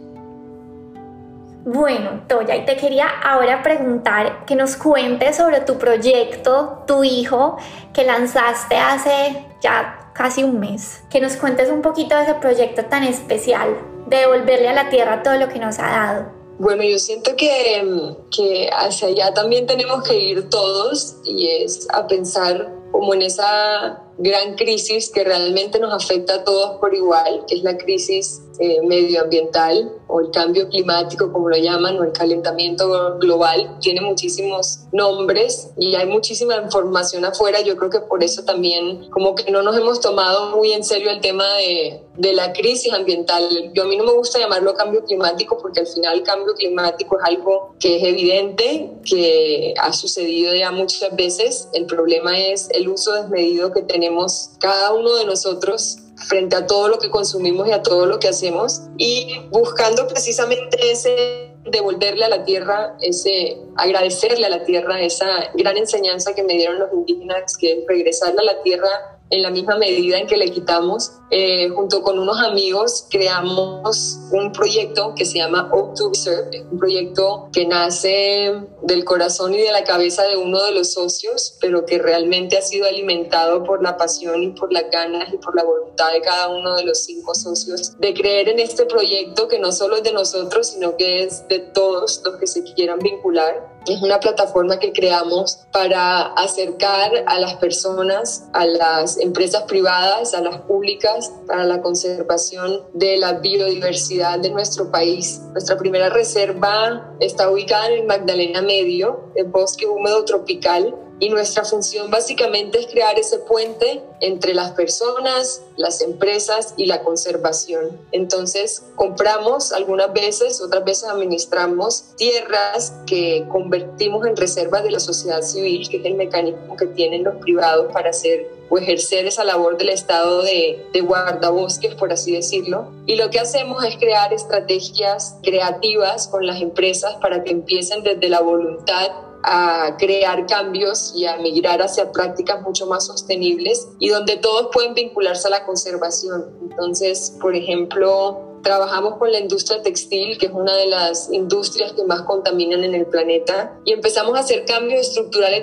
Bueno, 1.64 2.20
Toya, 2.28 2.56
y 2.56 2.66
te 2.66 2.76
quería 2.76 3.06
ahora 3.25 3.62
preguntar 3.62 4.44
que 4.44 4.54
nos 4.54 4.76
cuentes 4.76 5.36
sobre 5.36 5.60
tu 5.60 5.78
proyecto, 5.78 6.84
tu 6.86 7.04
hijo, 7.04 7.56
que 7.94 8.04
lanzaste 8.04 8.76
hace 8.76 9.46
ya 9.62 10.10
casi 10.12 10.44
un 10.44 10.60
mes. 10.60 11.02
Que 11.08 11.22
nos 11.22 11.36
cuentes 11.36 11.70
un 11.70 11.80
poquito 11.80 12.16
de 12.16 12.25
ese 12.25 12.34
proyecto 12.34 12.84
tan 12.84 13.02
especial, 13.02 13.78
de 14.08 14.18
devolverle 14.18 14.68
a 14.68 14.75
la 14.75 14.90
tierra 14.90 15.22
todo 15.22 15.38
lo 15.38 15.48
que 15.48 15.58
nos 15.58 15.78
ha 15.78 15.86
dado. 15.86 16.36
Bueno, 16.58 16.82
yo 16.82 16.98
siento 16.98 17.36
que, 17.36 18.14
que 18.30 18.70
hacia 18.72 19.08
allá 19.08 19.34
también 19.34 19.66
tenemos 19.66 20.02
que 20.04 20.18
ir 20.18 20.48
todos 20.48 21.16
y 21.25 21.48
es 21.48 21.86
a 21.92 22.06
pensar 22.06 22.72
como 22.93 23.14
en 23.14 23.23
esa 23.23 24.02
gran 24.19 24.55
crisis 24.55 25.11
que 25.11 25.25
realmente 25.25 25.78
nos 25.78 25.93
afecta 25.93 26.37
a 26.37 26.45
todos 26.45 26.78
por 26.78 26.95
igual, 26.95 27.45
que 27.47 27.57
es 27.57 27.62
la 27.62 27.76
crisis 27.76 28.43
eh, 28.59 28.81
medioambiental 28.83 29.93
o 30.09 30.21
el 30.21 30.31
cambio 30.31 30.69
climático, 30.69 31.31
como 31.31 31.50
lo 31.50 31.57
llaman, 31.57 31.99
o 31.99 32.05
el 32.05 32.12
calentamiento 32.12 33.19
global, 33.19 33.76
tiene 33.81 34.00
muchísimos 34.00 34.81
nombres 34.93 35.71
y 35.76 35.95
hay 35.95 36.07
muchísima 36.07 36.57
información 36.57 37.25
afuera. 37.25 37.61
Yo 37.61 37.76
creo 37.76 37.90
que 37.90 38.00
por 38.00 38.25
eso 38.25 38.45
también 38.45 39.11
como 39.11 39.35
que 39.35 39.50
no 39.50 39.62
nos 39.62 39.76
hemos 39.76 40.00
tomado 40.00 40.57
muy 40.57 40.73
en 40.73 40.85
serio 40.85 41.11
el 41.11 41.21
tema 41.21 41.45
de, 41.57 42.02
de 42.16 42.33
la 42.33 42.52
crisis 42.52 42.93
ambiental. 42.93 43.73
Yo 43.75 43.83
a 43.83 43.87
mí 43.87 43.97
no 43.97 44.05
me 44.05 44.12
gusta 44.12 44.38
llamarlo 44.38 44.75
cambio 44.75 45.05
climático 45.05 45.59
porque 45.61 45.81
al 45.81 45.87
final 45.87 46.19
el 46.19 46.23
cambio 46.23 46.55
climático 46.55 47.19
es 47.19 47.25
algo 47.25 47.75
que 47.78 47.97
es 47.97 48.05
evidente, 48.05 48.90
que 49.05 49.75
ha 49.78 49.93
sucedido 49.93 50.55
ya 50.55 50.71
muchas 50.71 51.14
veces. 51.14 51.69
El 51.75 51.85
problema 51.85 52.38
es 52.38 52.69
el 52.76 52.88
uso 52.88 53.12
desmedido 53.12 53.73
que 53.73 53.83
tenemos 53.83 54.50
cada 54.61 54.92
uno 54.92 55.16
de 55.16 55.25
nosotros 55.25 55.99
frente 56.28 56.56
a 56.56 56.66
todo 56.66 56.88
lo 56.88 56.99
que 56.99 57.11
consumimos 57.11 57.68
y 57.68 57.73
a 57.73 57.83
todo 57.83 58.06
lo 58.06 58.18
que 58.18 58.28
hacemos 58.28 58.83
y 58.97 59.40
buscando 59.50 60.06
precisamente 60.06 60.90
ese 60.90 61.52
devolverle 61.64 62.25
a 62.25 62.28
la 62.28 62.45
tierra, 62.45 62.97
ese 63.00 63.59
agradecerle 63.76 64.47
a 64.47 64.50
la 64.50 64.64
tierra 64.64 65.00
esa 65.00 65.50
gran 65.54 65.76
enseñanza 65.76 66.35
que 66.35 66.42
me 66.42 66.54
dieron 66.54 66.78
los 66.78 66.92
indígenas, 66.92 67.56
que 67.56 67.73
es 67.73 67.78
regresarle 67.87 68.40
a 68.40 68.45
la 68.54 68.62
tierra 68.62 69.15
en 69.30 69.42
la 69.42 69.50
misma 69.50 69.76
medida 69.76 70.18
en 70.18 70.26
que 70.26 70.37
le 70.37 70.50
quitamos. 70.50 71.12
Eh, 71.30 71.68
junto 71.71 72.02
con 72.02 72.18
unos 72.18 72.40
amigos 72.40 73.06
creamos 73.11 74.18
un 74.30 74.52
proyecto 74.52 75.12
que 75.16 75.25
se 75.25 75.38
llama 75.38 75.71
Reserve, 75.73 76.64
un 76.71 76.78
proyecto 76.78 77.49
que 77.52 77.66
nace 77.66 78.54
del 78.83 79.04
corazón 79.04 79.54
y 79.54 79.59
de 79.59 79.73
la 79.73 79.83
cabeza 79.83 80.23
de 80.23 80.37
uno 80.37 80.62
de 80.62 80.73
los 80.73 80.92
socios, 80.92 81.56
pero 81.61 81.85
que 81.85 81.99
realmente 81.99 82.56
ha 82.56 82.62
sido 82.62 82.87
alimentado 82.87 83.64
por 83.64 83.83
la 83.83 83.97
pasión 83.97 84.42
y 84.42 84.50
por 84.50 84.73
las 84.73 84.85
ganas 84.90 85.33
y 85.33 85.38
por 85.38 85.56
la 85.56 85.64
voluntad 85.64 86.12
de 86.12 86.21
cada 86.21 86.49
uno 86.49 86.76
de 86.76 86.85
los 86.85 87.00
cinco 87.04 87.35
socios 87.35 87.99
de 87.99 88.14
creer 88.14 88.49
en 88.49 88.61
este 88.61 88.87
proyecto 88.87 89.49
que 89.49 89.59
no 89.59 89.73
solo 89.73 89.97
es 89.97 90.04
de 90.04 90.12
nosotros, 90.12 90.68
sino 90.68 90.97
que 90.97 91.25
es 91.25 91.49
de 91.49 91.59
todos 91.59 92.23
los 92.25 92.37
que 92.37 92.47
se 92.47 92.62
quieran 92.62 93.00
vincular 93.00 93.75
es 93.87 94.02
una 94.02 94.19
plataforma 94.21 94.78
que 94.78 94.93
creamos 94.93 95.66
para 95.73 96.23
acercar 96.35 97.25
a 97.26 97.38
las 97.38 97.55
personas, 97.55 98.49
a 98.52 98.66
las 98.66 99.19
empresas 99.19 99.62
privadas, 99.64 100.35
a 100.35 100.40
las 100.40 100.61
públicas, 100.62 101.33
para 101.47 101.64
la 101.64 101.81
conservación 101.81 102.83
de 102.95 103.16
la 103.16 103.35
biodiversidad 103.35 104.38
de 104.38 104.50
nuestro 104.50 104.90
país. 104.90 105.40
Nuestra 105.52 105.76
primera 105.76 106.09
reserva 106.09 107.14
está 107.21 107.50
ubicada 107.50 107.88
en 107.88 108.00
el 108.00 108.07
Magdalena 108.07 108.62
Medio, 108.62 109.31
el 109.37 109.47
bosque 109.47 109.87
húmedo 109.87 110.25
tropical 110.25 110.95
y 111.18 111.30
nuestra 111.30 111.64
función 111.64 112.11
básicamente 112.11 112.78
es 112.78 112.87
crear 112.87 113.18
ese 113.18 113.38
puente 113.38 114.02
entre 114.20 114.54
las 114.54 114.73
personas, 114.73 115.62
las 115.76 116.00
empresas 116.02 116.75
y 116.76 116.87
la 116.87 117.02
conservación. 117.02 117.99
Entonces, 118.12 118.82
compramos 118.96 119.73
algunas 119.73 120.12
veces, 120.12 120.61
otras 120.61 120.85
veces 120.85 121.08
administramos 121.08 122.14
tierras 122.16 122.92
que 123.06 123.46
convertimos 123.50 124.26
en 124.26 124.37
reservas 124.37 124.82
de 124.82 124.90
la 124.90 125.00
sociedad 125.00 125.42
civil, 125.42 125.88
que 125.88 125.99
es 125.99 126.04
el 126.04 126.14
mecanismo 126.14 126.76
que 126.76 126.87
tienen 126.87 127.25
los 127.25 127.37
privados 127.37 127.92
para 127.92 128.11
hacer 128.11 128.50
o 128.68 128.78
ejercer 128.78 129.26
esa 129.26 129.44
labor 129.44 129.78
del 129.78 129.90
Estado 129.90 130.42
de, 130.42 130.87
de 130.92 131.00
guardabosques, 131.00 131.94
por 131.94 132.12
así 132.12 132.32
decirlo. 132.32 132.90
Y 133.06 133.16
lo 133.16 133.30
que 133.30 133.38
hacemos 133.38 133.85
es 133.85 133.96
crear 133.96 134.32
estrategias 134.32 135.37
creativas 135.42 136.28
con 136.28 136.46
las 136.46 136.61
empresas 136.61 137.14
para 137.23 137.44
que 137.44 137.52
empiecen 137.52 138.02
desde 138.02 138.28
la 138.28 138.40
voluntad 138.40 139.25
a 139.47 139.97
crear 139.97 140.45
cambios 140.47 141.12
y 141.15 141.25
a 141.25 141.37
migrar 141.37 141.81
hacia 141.81 142.11
prácticas 142.11 142.62
mucho 142.62 142.87
más 142.87 143.07
sostenibles 143.07 143.88
y 144.00 144.09
donde 144.09 144.37
todos 144.38 144.71
pueden 144.73 144.95
vincularse 144.95 145.47
a 145.47 145.50
la 145.50 145.65
conservación. 145.65 146.47
Entonces, 146.62 147.37
por 147.41 147.55
ejemplo, 147.55 148.46
Trabajamos 148.66 149.14
con 149.18 149.30
la 149.30 149.38
industria 149.38 149.80
textil, 149.80 150.38
que 150.38 150.46
es 150.46 150.52
una 150.52 150.75
de 150.75 150.88
las 150.88 151.30
industrias 151.30 151.92
que 151.92 152.02
más 152.02 152.23
contaminan 152.23 152.82
en 152.82 152.96
el 152.96 153.06
planeta, 153.06 153.78
y 153.85 153.92
empezamos 153.92 154.37
a 154.37 154.40
hacer 154.40 154.64
cambios 154.64 155.06
estructurales 155.06 155.62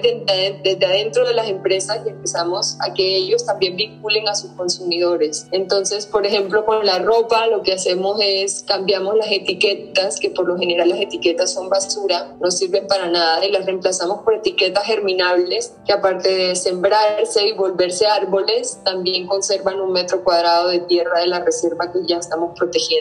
desde 0.63 0.86
adentro 0.86 1.27
de 1.27 1.33
las 1.33 1.50
empresas 1.50 2.00
y 2.05 2.10
empezamos 2.12 2.77
a 2.79 2.93
que 2.93 3.17
ellos 3.17 3.45
también 3.45 3.75
vinculen 3.75 4.29
a 4.29 4.36
sus 4.36 4.51
consumidores. 4.51 5.48
Entonces, 5.51 6.05
por 6.05 6.25
ejemplo, 6.25 6.63
con 6.65 6.86
la 6.86 7.00
ropa 7.00 7.45
lo 7.48 7.62
que 7.62 7.74
hacemos 7.74 8.22
es 8.22 8.63
cambiamos 8.65 9.17
las 9.17 9.29
etiquetas, 9.29 10.17
que 10.22 10.29
por 10.29 10.48
lo 10.48 10.57
general 10.57 10.88
las 10.88 11.01
etiquetas 11.01 11.53
son 11.53 11.67
basura, 11.67 12.38
no 12.39 12.51
sirven 12.51 12.88
para 12.88 13.10
nada, 13.10 13.45
y 13.45 13.51
las 13.51 13.65
reemplazamos 13.65 14.22
por 14.24 14.36
etiquetas 14.36 14.86
germinables, 14.86 15.74
que 15.86 15.91
aparte 15.91 16.33
de 16.33 16.55
sembrarse 16.55 17.45
y 17.48 17.51
volverse 17.51 18.07
árboles, 18.07 18.79
también 18.86 19.27
conservan 19.27 19.81
un 19.81 19.91
metro 19.91 20.24
cuadrado 20.24 20.69
de 20.69 20.79
tierra 20.79 21.19
de 21.19 21.27
la 21.27 21.41
reserva 21.41 21.91
que 21.91 22.00
ya 22.07 22.19
estamos 22.19 22.57
protegiendo. 22.57 22.92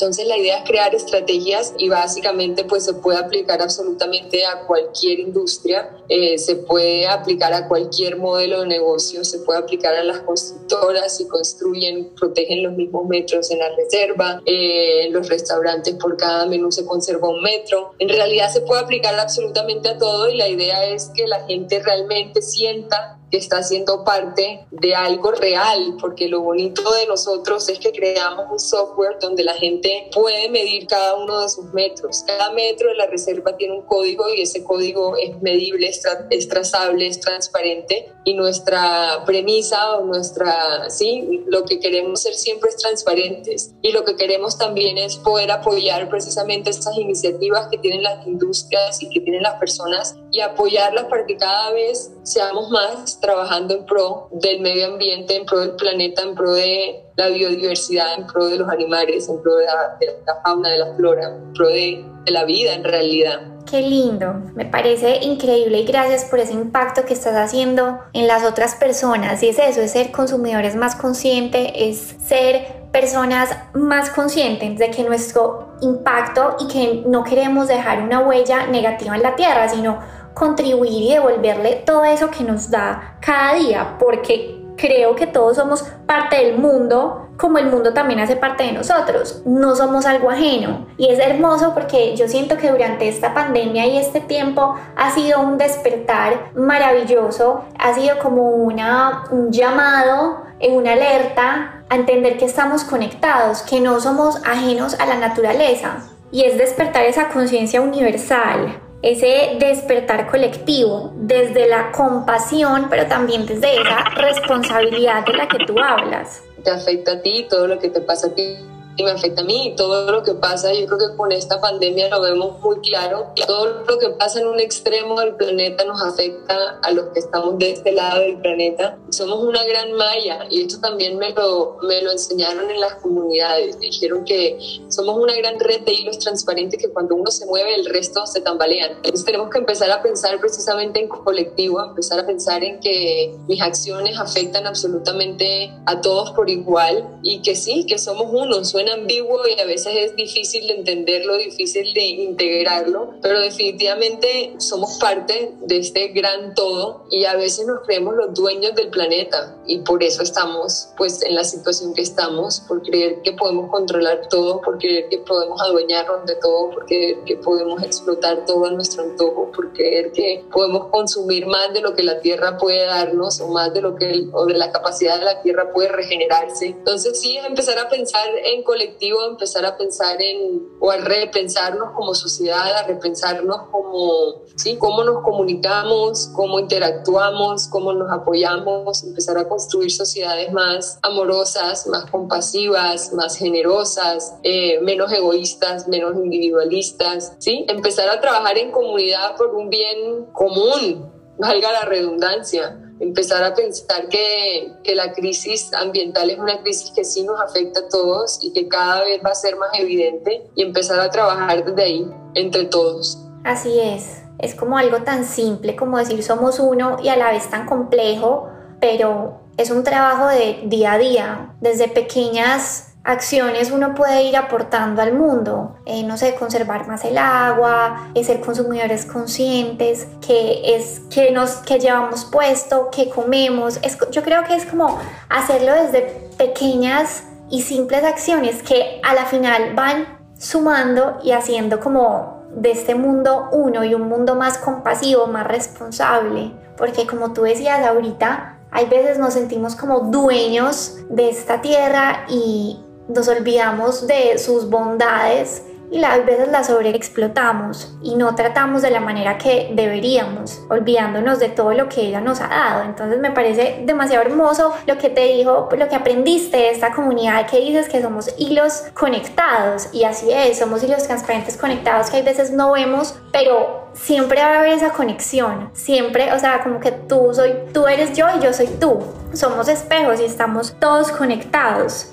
Entonces 0.00 0.26
la 0.26 0.38
idea 0.38 0.60
es 0.60 0.64
crear 0.64 0.94
estrategias 0.94 1.74
y 1.76 1.90
básicamente 1.90 2.64
pues 2.64 2.86
se 2.86 2.94
puede 2.94 3.18
aplicar 3.18 3.60
absolutamente 3.60 4.46
a 4.46 4.66
cualquier 4.66 5.20
industria, 5.20 5.94
eh, 6.08 6.38
se 6.38 6.56
puede 6.56 7.06
aplicar 7.06 7.52
a 7.52 7.68
cualquier 7.68 8.16
modelo 8.16 8.62
de 8.62 8.66
negocio, 8.66 9.22
se 9.26 9.40
puede 9.40 9.58
aplicar 9.58 9.94
a 9.94 10.02
las 10.02 10.20
constructoras 10.20 11.18
si 11.18 11.28
construyen, 11.28 12.14
protegen 12.14 12.62
los 12.62 12.72
mismos 12.72 13.08
metros 13.08 13.50
en 13.50 13.58
la 13.58 13.68
reserva, 13.76 14.40
eh, 14.46 15.10
los 15.10 15.28
restaurantes 15.28 15.94
por 15.96 16.16
cada 16.16 16.46
menú 16.46 16.72
se 16.72 16.86
conserva 16.86 17.28
un 17.28 17.42
metro. 17.42 17.92
En 17.98 18.08
realidad 18.08 18.50
se 18.50 18.62
puede 18.62 18.80
aplicar 18.80 19.14
absolutamente 19.20 19.90
a 19.90 19.98
todo 19.98 20.30
y 20.30 20.36
la 20.38 20.48
idea 20.48 20.82
es 20.86 21.10
que 21.14 21.26
la 21.26 21.44
gente 21.46 21.78
realmente 21.82 22.40
sienta 22.40 23.19
está 23.38 23.62
siendo 23.62 24.04
parte 24.04 24.66
de 24.70 24.94
algo 24.94 25.32
real, 25.32 25.96
porque 26.00 26.28
lo 26.28 26.40
bonito 26.40 26.82
de 26.92 27.06
nosotros 27.06 27.68
es 27.68 27.78
que 27.78 27.92
creamos 27.92 28.46
un 28.50 28.58
software 28.58 29.18
donde 29.20 29.44
la 29.44 29.54
gente 29.54 30.10
puede 30.12 30.48
medir 30.48 30.86
cada 30.86 31.14
uno 31.14 31.40
de 31.40 31.48
sus 31.48 31.72
metros. 31.72 32.24
Cada 32.26 32.52
metro 32.52 32.88
de 32.88 32.96
la 32.96 33.06
reserva 33.06 33.56
tiene 33.56 33.74
un 33.74 33.82
código 33.82 34.28
y 34.28 34.42
ese 34.42 34.64
código 34.64 35.16
es 35.16 35.40
medible, 35.42 35.88
es, 35.88 36.48
trazable, 36.48 37.06
es 37.06 37.20
transparente 37.20 38.12
y 38.24 38.34
nuestra 38.34 39.22
premisa 39.24 39.96
o 39.96 40.04
nuestra, 40.04 40.90
sí, 40.90 41.42
lo 41.46 41.64
que 41.64 41.80
queremos 41.80 42.22
ser 42.22 42.34
siempre 42.34 42.70
es 42.70 42.76
transparentes 42.76 43.74
y 43.82 43.92
lo 43.92 44.04
que 44.04 44.16
queremos 44.16 44.58
también 44.58 44.98
es 44.98 45.16
poder 45.16 45.50
apoyar 45.50 46.08
precisamente 46.08 46.70
estas 46.70 46.96
iniciativas 46.98 47.68
que 47.70 47.78
tienen 47.78 48.02
las 48.02 48.26
industrias 48.26 49.02
y 49.02 49.08
que 49.08 49.20
tienen 49.20 49.42
las 49.42 49.54
personas 49.54 50.16
y 50.32 50.40
apoyarlas 50.40 51.06
para 51.06 51.24
que 51.26 51.36
cada 51.36 51.72
vez 51.72 52.12
seamos 52.22 52.70
más 52.70 53.20
trabajando 53.20 53.74
en 53.74 53.86
pro 53.86 54.28
del 54.32 54.60
medio 54.60 54.86
ambiente, 54.86 55.36
en 55.36 55.46
pro 55.46 55.60
del 55.60 55.76
planeta, 55.76 56.22
en 56.22 56.34
pro 56.34 56.52
de 56.52 57.04
la 57.16 57.28
biodiversidad, 57.28 58.14
en 58.18 58.26
pro 58.26 58.46
de 58.46 58.58
los 58.58 58.68
animales, 58.68 59.28
en 59.28 59.40
pro 59.42 59.56
de 59.56 59.66
la, 59.66 60.40
fauna, 60.42 60.70
de 60.70 60.78
la 60.78 60.94
flora, 60.94 61.28
en 61.28 61.52
pro 61.54 61.68
de, 61.68 62.04
de 62.24 62.30
la 62.30 62.44
vida 62.44 62.74
en 62.74 62.84
realidad. 62.84 63.40
Qué 63.70 63.82
lindo, 63.82 64.34
me 64.56 64.64
parece 64.64 65.18
increíble 65.22 65.78
y 65.78 65.84
gracias 65.84 66.24
por 66.24 66.40
ese 66.40 66.54
impacto 66.54 67.04
que 67.04 67.14
estás 67.14 67.36
haciendo 67.36 68.00
en 68.12 68.26
las 68.26 68.42
otras 68.42 68.74
personas. 68.74 69.44
Y 69.44 69.50
es 69.50 69.60
eso, 69.60 69.80
es 69.80 69.92
ser 69.92 70.10
consumidores 70.10 70.74
más 70.74 70.96
conscientes, 70.96 71.70
es 71.76 72.16
ser 72.20 72.88
personas 72.90 73.56
más 73.72 74.10
conscientes 74.10 74.76
de 74.76 74.90
que 74.90 75.04
nuestro 75.04 75.76
impacto 75.82 76.56
y 76.58 76.66
que 76.66 77.04
no 77.06 77.22
queremos 77.22 77.68
dejar 77.68 78.02
una 78.02 78.18
huella 78.18 78.66
negativa 78.66 79.14
en 79.14 79.22
la 79.22 79.36
tierra, 79.36 79.68
sino 79.68 80.00
contribuir 80.34 81.02
y 81.02 81.12
devolverle 81.12 81.84
todo 81.86 82.02
eso 82.02 82.28
que 82.28 82.42
nos 82.42 82.70
da 82.70 83.18
cada 83.20 83.54
día, 83.54 83.98
porque 84.00 84.64
creo 84.76 85.14
que 85.14 85.28
todos 85.28 85.56
somos 85.56 85.84
parte 86.06 86.44
del 86.44 86.58
mundo, 86.58 87.28
como 87.40 87.58
el 87.58 87.66
mundo 87.66 87.92
también 87.94 88.20
hace 88.20 88.36
parte 88.36 88.64
de 88.64 88.72
nosotros. 88.72 89.42
No 89.46 89.74
somos 89.74 90.04
algo 90.04 90.30
ajeno. 90.30 90.86
Y 90.98 91.08
es 91.08 91.18
hermoso 91.18 91.72
porque 91.74 92.14
yo 92.16 92.28
siento 92.28 92.58
que 92.58 92.70
durante 92.70 93.08
esta 93.08 93.32
pandemia 93.32 93.86
y 93.86 93.96
este 93.96 94.20
tiempo 94.20 94.76
ha 94.96 95.10
sido 95.12 95.40
un 95.40 95.56
despertar 95.56 96.50
maravilloso, 96.54 97.64
ha 97.78 97.94
sido 97.94 98.18
como 98.18 98.42
una, 98.42 99.24
un 99.30 99.50
llamado, 99.50 100.42
una 100.68 100.92
alerta 100.92 101.82
a 101.88 101.96
entender 101.96 102.36
que 102.36 102.44
estamos 102.44 102.84
conectados, 102.84 103.62
que 103.62 103.80
no 103.80 103.98
somos 104.00 104.36
ajenos 104.44 104.98
a 105.00 105.06
la 105.06 105.16
naturaleza. 105.16 106.10
Y 106.30 106.44
es 106.44 106.58
despertar 106.58 107.04
esa 107.06 107.28
conciencia 107.28 107.80
universal, 107.80 108.78
ese 109.02 109.56
despertar 109.58 110.30
colectivo 110.30 111.12
desde 111.16 111.66
la 111.66 111.90
compasión, 111.90 112.86
pero 112.90 113.06
también 113.06 113.46
desde 113.46 113.80
esa 113.80 114.04
responsabilidad 114.16 115.24
de 115.24 115.32
la 115.32 115.48
que 115.48 115.64
tú 115.64 115.74
hablas. 115.82 116.42
Te 116.62 116.70
afecta 116.70 117.12
a 117.12 117.22
ti 117.22 117.46
todo 117.48 117.66
lo 117.66 117.78
que 117.78 117.88
te 117.88 118.00
pasa 118.00 118.28
a 118.28 118.34
ti 118.34 118.56
y 118.96 119.02
me 119.02 119.10
afecta 119.10 119.42
a 119.42 119.44
mí. 119.44 119.74
Todo 119.76 120.10
lo 120.10 120.22
que 120.22 120.34
pasa, 120.34 120.72
yo 120.72 120.86
creo 120.86 120.98
que 120.98 121.16
con 121.16 121.32
esta 121.32 121.60
pandemia 121.60 122.08
lo 122.08 122.20
vemos 122.20 122.60
muy 122.60 122.78
claro. 122.80 123.32
Todo 123.46 123.82
lo 123.88 123.98
que 123.98 124.10
pasa 124.10 124.40
en 124.40 124.48
un 124.48 124.60
extremo 124.60 125.20
del 125.20 125.36
planeta 125.36 125.84
nos 125.84 126.02
afecta 126.02 126.78
a 126.82 126.90
los 126.92 127.08
que 127.08 127.20
estamos 127.20 127.58
de 127.58 127.72
este 127.72 127.92
lado 127.92 128.20
del 128.20 128.38
planeta. 128.40 128.98
Somos 129.10 129.42
una 129.42 129.64
gran 129.64 129.92
malla 129.92 130.46
y 130.50 130.62
esto 130.62 130.80
también 130.80 131.18
me 131.18 131.30
lo, 131.32 131.78
me 131.82 132.02
lo 132.02 132.12
enseñaron 132.12 132.70
en 132.70 132.80
las 132.80 132.94
comunidades. 132.96 133.78
dijeron 133.80 134.24
que 134.24 134.58
somos 134.88 135.16
una 135.16 135.34
gran 135.36 135.58
red 135.58 135.80
de 135.82 135.92
hilos 135.92 136.18
transparentes 136.18 136.80
que 136.80 136.90
cuando 136.90 137.14
uno 137.14 137.30
se 137.30 137.46
mueve 137.46 137.74
el 137.74 137.86
resto 137.86 138.26
se 138.26 138.40
tambalean. 138.40 138.92
Entonces 138.96 139.24
tenemos 139.24 139.50
que 139.50 139.58
empezar 139.58 139.90
a 139.90 140.02
pensar 140.02 140.38
precisamente 140.40 141.00
en 141.00 141.08
colectivo, 141.08 141.82
empezar 141.82 142.20
a 142.20 142.26
pensar 142.26 142.62
en 142.64 142.80
que 142.80 143.34
mis 143.48 143.60
acciones 143.60 144.18
afectan 144.18 144.66
absolutamente 144.66 145.72
a 145.86 146.00
todos 146.00 146.32
por 146.32 146.50
igual 146.50 147.18
y 147.22 147.42
que 147.42 147.54
sí, 147.54 147.86
que 147.86 147.98
somos 147.98 148.26
uno. 148.30 148.64
Suena 148.64 148.89
ambiguo 148.90 149.46
y 149.46 149.60
a 149.60 149.64
veces 149.64 149.94
es 149.96 150.16
difícil 150.16 150.66
de 150.66 150.74
entenderlo, 150.74 151.36
difícil 151.36 151.92
de 151.94 152.06
integrarlo, 152.06 153.14
pero 153.22 153.40
definitivamente 153.40 154.54
somos 154.58 154.98
parte 154.98 155.52
de 155.60 155.78
este 155.78 156.08
gran 156.08 156.54
todo 156.54 157.06
y 157.10 157.24
a 157.24 157.36
veces 157.36 157.66
nos 157.66 157.80
creemos 157.86 158.14
los 158.14 158.34
dueños 158.34 158.74
del 158.74 158.90
planeta 158.90 159.56
y 159.66 159.78
por 159.80 160.02
eso 160.02 160.22
estamos 160.22 160.88
pues 160.96 161.22
en 161.22 161.34
la 161.34 161.44
situación 161.44 161.94
que 161.94 162.02
estamos, 162.02 162.60
por 162.60 162.82
creer 162.82 163.22
que 163.22 163.32
podemos 163.32 163.70
controlar 163.70 164.28
todo, 164.28 164.60
por 164.60 164.78
creer 164.78 165.08
que 165.08 165.18
podemos 165.18 165.60
adueñarnos 165.60 166.26
de 166.26 166.36
todo, 166.36 166.70
por 166.70 166.86
creer 166.86 167.18
que 167.24 167.36
podemos 167.36 167.82
explotar 167.82 168.44
todo 168.46 168.66
a 168.66 168.70
nuestro 168.70 169.02
antojo, 169.04 169.50
por 169.52 169.72
creer 169.72 170.12
que 170.12 170.44
podemos 170.52 170.88
consumir 170.88 171.46
más 171.46 171.72
de 171.72 171.80
lo 171.80 171.94
que 171.94 172.02
la 172.02 172.20
tierra 172.20 172.56
puede 172.58 172.84
darnos 172.84 173.40
o 173.40 173.48
más 173.48 173.72
de 173.72 173.80
lo 173.80 173.94
que 173.94 174.26
o 174.32 174.46
de 174.46 174.54
la 174.54 174.72
capacidad 174.72 175.18
de 175.18 175.24
la 175.24 175.42
tierra 175.42 175.72
puede 175.72 175.88
regenerarse. 175.88 176.66
Entonces 176.66 177.20
sí, 177.20 177.36
empezar 177.38 177.78
a 177.78 177.88
pensar 177.88 178.28
en 178.44 178.62
colectivo 178.70 179.26
empezar 179.26 179.66
a 179.66 179.76
pensar 179.76 180.22
en, 180.22 180.68
o 180.78 180.92
a 180.92 180.96
repensarnos 180.98 181.90
como 181.96 182.14
sociedad, 182.14 182.72
a 182.76 182.86
repensarnos 182.86 183.62
como, 183.72 184.44
¿sí? 184.54 184.76
Cómo 184.76 185.02
nos 185.02 185.24
comunicamos, 185.24 186.30
cómo 186.36 186.60
interactuamos, 186.60 187.66
cómo 187.66 187.92
nos 187.92 188.12
apoyamos, 188.12 189.02
empezar 189.02 189.38
a 189.38 189.48
construir 189.48 189.90
sociedades 189.90 190.52
más 190.52 191.00
amorosas, 191.02 191.88
más 191.88 192.08
compasivas, 192.12 193.12
más 193.12 193.36
generosas, 193.36 194.36
eh, 194.44 194.80
menos 194.82 195.12
egoístas, 195.12 195.88
menos 195.88 196.14
individualistas, 196.14 197.34
¿sí? 197.38 197.64
Empezar 197.68 198.08
a 198.08 198.20
trabajar 198.20 198.56
en 198.56 198.70
comunidad 198.70 199.36
por 199.36 199.52
un 199.52 199.68
bien 199.68 200.26
común, 200.32 201.10
valga 201.38 201.72
la 201.72 201.86
redundancia 201.86 202.89
empezar 203.00 203.42
a 203.42 203.54
pensar 203.54 204.08
que, 204.08 204.72
que, 204.84 204.94
la 204.94 205.12
crisis 205.12 205.72
ambiental 205.74 206.30
es 206.30 206.38
una 206.38 206.60
crisis 206.60 206.90
que 206.90 207.04
sí 207.04 207.22
nos 207.22 207.40
afecta 207.40 207.80
a 207.80 207.88
todos 207.88 208.38
y 208.42 208.52
que 208.52 208.68
cada 208.68 209.02
vez 209.04 209.20
va 209.24 209.30
a 209.30 209.34
ser 209.34 209.56
más 209.56 209.70
evidente 209.74 210.46
y 210.54 210.62
empezar 210.62 211.00
a 211.00 211.10
trabajar 211.10 211.64
desde 211.64 211.82
ahí, 211.82 212.10
entre 212.34 212.66
todos. 212.66 213.18
Así 213.44 213.80
es, 213.80 214.22
es 214.38 214.54
como 214.54 214.76
algo 214.76 215.02
tan 215.02 215.24
simple 215.24 215.76
como 215.76 215.98
decir 215.98 216.22
somos 216.22 216.58
uno 216.58 216.98
y 217.02 217.08
a 217.08 217.16
la 217.16 217.32
vez 217.32 217.48
tan 217.48 217.66
complejo, 217.66 218.48
pero 218.80 219.40
es 219.56 219.70
un 219.70 219.82
trabajo 219.82 220.26
de 220.26 220.60
día 220.64 220.92
a 220.92 220.98
día, 220.98 221.54
desde 221.60 221.88
pequeñas 221.88 222.89
acciones 223.04 223.70
uno 223.70 223.94
puede 223.94 224.24
ir 224.24 224.36
aportando 224.36 225.02
al 225.02 225.14
mundo. 225.14 225.76
Eh, 225.86 226.02
no 226.02 226.16
sé, 226.16 226.34
conservar 226.34 226.86
más 226.86 227.04
el 227.04 227.18
agua, 227.18 228.10
eh, 228.14 228.24
ser 228.24 228.40
consumidores 228.40 229.06
conscientes, 229.06 230.06
que 230.26 230.76
es 230.76 231.00
que 231.10 231.30
nos 231.30 231.56
que 231.56 231.78
llevamos 231.78 232.24
puesto, 232.24 232.90
que 232.90 233.08
comemos. 233.08 233.78
Es, 233.82 233.98
yo 234.10 234.22
creo 234.22 234.44
que 234.44 234.54
es 234.54 234.66
como 234.66 234.98
hacerlo 235.28 235.72
desde 235.74 236.02
pequeñas 236.36 237.24
y 237.48 237.62
simples 237.62 238.04
acciones 238.04 238.62
que 238.62 239.00
a 239.02 239.14
la 239.14 239.24
final 239.26 239.74
van 239.74 240.18
sumando 240.38 241.18
y 241.22 241.32
haciendo 241.32 241.80
como 241.80 242.40
de 242.54 242.72
este 242.72 242.94
mundo 242.94 243.48
uno 243.52 243.84
y 243.84 243.94
un 243.94 244.08
mundo 244.08 244.34
más 244.34 244.58
compasivo, 244.58 245.26
más 245.26 245.46
responsable. 245.46 246.52
Porque 246.76 247.06
como 247.06 247.32
tú 247.32 247.42
decías 247.42 247.84
ahorita, 247.86 248.58
hay 248.70 248.86
veces 248.86 249.18
nos 249.18 249.34
sentimos 249.34 249.74
como 249.74 250.00
dueños 250.00 250.98
de 251.08 251.28
esta 251.28 251.60
tierra 251.60 252.24
y 252.28 252.80
nos 253.14 253.28
olvidamos 253.28 254.06
de 254.06 254.38
sus 254.38 254.68
bondades 254.68 255.62
y 255.90 256.04
a 256.04 256.18
veces 256.18 256.48
las 256.48 256.68
sobreexplotamos 256.68 257.96
y 258.00 258.14
no 258.14 258.34
tratamos 258.34 258.82
de 258.82 258.90
la 258.90 259.00
manera 259.00 259.38
que 259.38 259.70
deberíamos, 259.74 260.62
olvidándonos 260.68 261.40
de 261.40 261.48
todo 261.48 261.72
lo 261.72 261.88
que 261.88 262.02
ella 262.02 262.20
nos 262.20 262.40
ha 262.40 262.48
dado. 262.48 262.84
Entonces 262.84 263.18
me 263.18 263.32
parece 263.32 263.82
demasiado 263.84 264.24
hermoso 264.24 264.72
lo 264.86 264.98
que 264.98 265.08
te 265.08 265.22
dijo, 265.22 265.68
lo 265.76 265.88
que 265.88 265.96
aprendiste 265.96 266.56
de 266.56 266.70
esta 266.70 266.92
comunidad 266.92 267.46
que 267.46 267.60
dices 267.60 267.88
que 267.88 268.00
somos 268.00 268.32
hilos 268.38 268.84
conectados 268.94 269.88
y 269.92 270.04
así 270.04 270.30
es, 270.32 270.58
somos 270.58 270.82
hilos 270.84 271.06
transparentes 271.06 271.56
conectados 271.56 272.10
que 272.10 272.18
hay 272.18 272.22
veces 272.22 272.52
no 272.52 272.72
vemos, 272.72 273.16
pero 273.32 273.88
siempre 273.92 274.40
va 274.40 274.54
a 274.54 274.58
haber 274.60 274.74
esa 274.74 274.92
conexión, 274.92 275.70
siempre, 275.72 276.32
o 276.32 276.38
sea, 276.38 276.62
como 276.62 276.78
que 276.78 276.92
tú 276.92 277.30
soy, 277.34 277.54
tú 277.72 277.88
eres 277.88 278.16
yo 278.16 278.26
y 278.36 278.40
yo 278.40 278.52
soy 278.52 278.68
tú. 278.80 279.00
Somos 279.32 279.68
espejos 279.68 280.20
y 280.20 280.24
estamos 280.24 280.74
todos 280.78 281.10
conectados. 281.10 282.12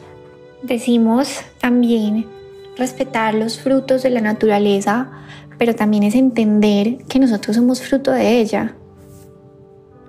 Decimos 0.68 1.30
también 1.62 2.28
respetar 2.76 3.34
los 3.34 3.58
frutos 3.58 4.04
de 4.04 4.10
la 4.10 4.20
naturaleza, 4.20 5.10
pero 5.58 5.74
también 5.76 6.04
es 6.04 6.14
entender 6.14 6.98
que 7.08 7.20
nosotros 7.20 7.56
somos 7.56 7.82
fruto 7.82 8.12
de 8.12 8.42
ella. 8.42 8.76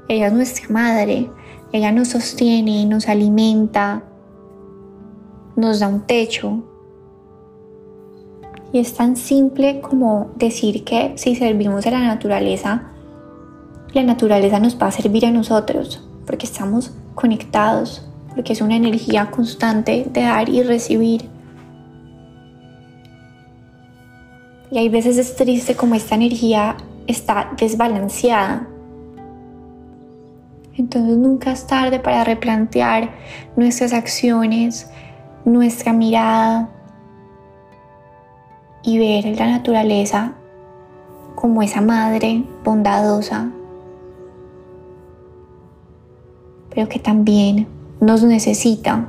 Ella 0.08 0.26
es 0.26 0.32
nuestra 0.32 0.68
madre, 0.68 1.30
ella 1.72 1.92
nos 1.92 2.08
sostiene, 2.08 2.84
nos 2.86 3.06
alimenta, 3.06 4.02
nos 5.54 5.78
da 5.78 5.86
un 5.86 6.00
techo. 6.00 6.64
Y 8.72 8.80
es 8.80 8.94
tan 8.94 9.16
simple 9.16 9.80
como 9.80 10.32
decir 10.34 10.82
que 10.82 11.12
si 11.14 11.36
servimos 11.36 11.86
a 11.86 11.92
la 11.92 12.00
naturaleza, 12.00 12.90
la 13.92 14.02
naturaleza 14.02 14.58
nos 14.58 14.76
va 14.76 14.88
a 14.88 14.90
servir 14.90 15.24
a 15.24 15.30
nosotros, 15.30 16.04
porque 16.26 16.46
estamos 16.46 16.90
conectados, 17.14 18.07
porque 18.38 18.52
es 18.52 18.60
una 18.60 18.76
energía 18.76 19.32
constante 19.32 20.06
de 20.12 20.22
dar 20.22 20.48
y 20.48 20.62
recibir. 20.62 21.28
Y 24.70 24.78
hay 24.78 24.88
veces 24.88 25.18
es 25.18 25.34
triste 25.34 25.74
como 25.74 25.96
esta 25.96 26.14
energía 26.14 26.76
está 27.08 27.50
desbalanceada. 27.58 28.68
Entonces 30.76 31.16
nunca 31.16 31.50
es 31.50 31.66
tarde 31.66 31.98
para 31.98 32.22
replantear 32.22 33.10
nuestras 33.56 33.92
acciones, 33.92 34.88
nuestra 35.44 35.92
mirada 35.92 36.70
y 38.84 38.98
ver 39.00 39.36
la 39.36 39.48
naturaleza 39.48 40.34
como 41.34 41.60
esa 41.60 41.80
madre 41.80 42.44
bondadosa, 42.62 43.50
pero 46.70 46.88
que 46.88 47.00
también 47.00 47.77
nos 48.00 48.22
necesita, 48.22 49.08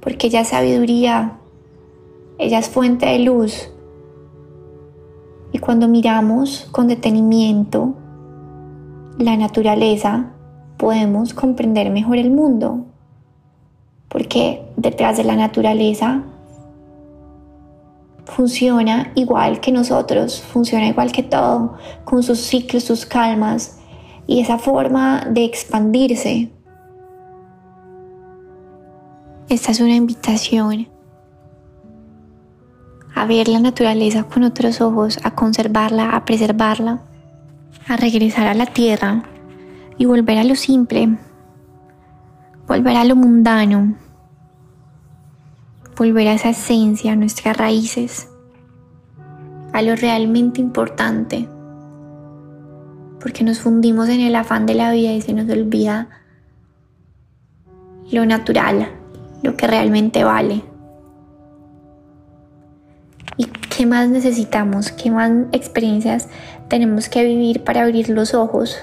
porque 0.00 0.26
ella 0.26 0.40
es 0.40 0.48
sabiduría, 0.48 1.38
ella 2.38 2.58
es 2.58 2.68
fuente 2.68 3.06
de 3.06 3.20
luz. 3.20 3.70
Y 5.52 5.58
cuando 5.58 5.88
miramos 5.88 6.68
con 6.70 6.86
detenimiento 6.86 7.94
la 9.18 9.36
naturaleza, 9.36 10.30
podemos 10.76 11.34
comprender 11.34 11.90
mejor 11.90 12.18
el 12.18 12.30
mundo, 12.30 12.86
porque 14.08 14.62
detrás 14.76 15.16
de 15.16 15.24
la 15.24 15.36
naturaleza 15.36 16.22
funciona 18.24 19.12
igual 19.16 19.60
que 19.60 19.72
nosotros, 19.72 20.40
funciona 20.40 20.86
igual 20.86 21.10
que 21.10 21.22
todo, 21.22 21.74
con 22.04 22.22
sus 22.22 22.38
ciclos, 22.38 22.84
sus 22.84 23.04
calmas 23.04 23.79
y 24.26 24.40
esa 24.40 24.58
forma 24.58 25.24
de 25.28 25.44
expandirse. 25.44 26.50
Esta 29.48 29.72
es 29.72 29.80
una 29.80 29.96
invitación 29.96 30.88
a 33.14 33.26
ver 33.26 33.48
la 33.48 33.60
naturaleza 33.60 34.24
con 34.24 34.44
otros 34.44 34.80
ojos, 34.80 35.18
a 35.24 35.34
conservarla, 35.34 36.10
a 36.16 36.24
preservarla, 36.24 37.02
a 37.86 37.96
regresar 37.96 38.46
a 38.46 38.54
la 38.54 38.66
tierra 38.66 39.24
y 39.98 40.06
volver 40.06 40.38
a 40.38 40.44
lo 40.44 40.54
simple, 40.54 41.18
volver 42.66 42.96
a 42.96 43.04
lo 43.04 43.16
mundano, 43.16 43.94
volver 45.96 46.28
a 46.28 46.34
esa 46.34 46.50
esencia, 46.50 47.12
a 47.12 47.16
nuestras 47.16 47.56
raíces, 47.56 48.28
a 49.72 49.82
lo 49.82 49.96
realmente 49.96 50.60
importante, 50.60 51.48
porque 53.20 53.44
nos 53.44 53.58
fundimos 53.58 54.08
en 54.08 54.20
el 54.20 54.34
afán 54.34 54.66
de 54.66 54.74
la 54.74 54.90
vida 54.90 55.12
y 55.12 55.20
se 55.20 55.32
nos 55.32 55.48
olvida 55.48 56.08
lo 58.10 58.26
natural, 58.26 58.88
lo 59.42 59.56
que 59.56 59.66
realmente 59.66 60.24
vale. 60.24 60.64
¿Y 63.36 63.44
qué 63.44 63.86
más 63.86 64.08
necesitamos? 64.08 64.90
¿Qué 64.90 65.10
más 65.10 65.30
experiencias 65.52 66.28
tenemos 66.68 67.08
que 67.08 67.24
vivir 67.24 67.62
para 67.62 67.82
abrir 67.82 68.08
los 68.08 68.34
ojos? 68.34 68.78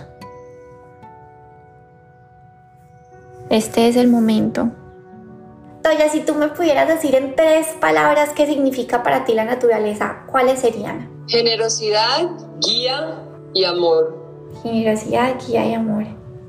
Este 3.49 3.87
es 3.87 3.95
el 3.95 4.07
momento. 4.07 4.71
Toya, 5.81 6.09
si 6.09 6.21
tú 6.21 6.35
me 6.35 6.49
pudieras 6.49 6.87
decir 6.87 7.15
en 7.15 7.35
tres 7.35 7.67
palabras 7.79 8.31
qué 8.35 8.45
significa 8.45 9.03
para 9.03 9.23
ti 9.23 9.33
la 9.33 9.45
naturaleza, 9.45 10.23
¿cuáles 10.27 10.59
serían? 10.59 11.09
Generosidad, 11.27 12.29
guía 12.59 13.23
y 13.53 13.63
amor. 13.63 14.26
Generosidad, 14.63 15.35
guía 15.45 15.65
y 15.65 15.73
amor. 15.73 16.05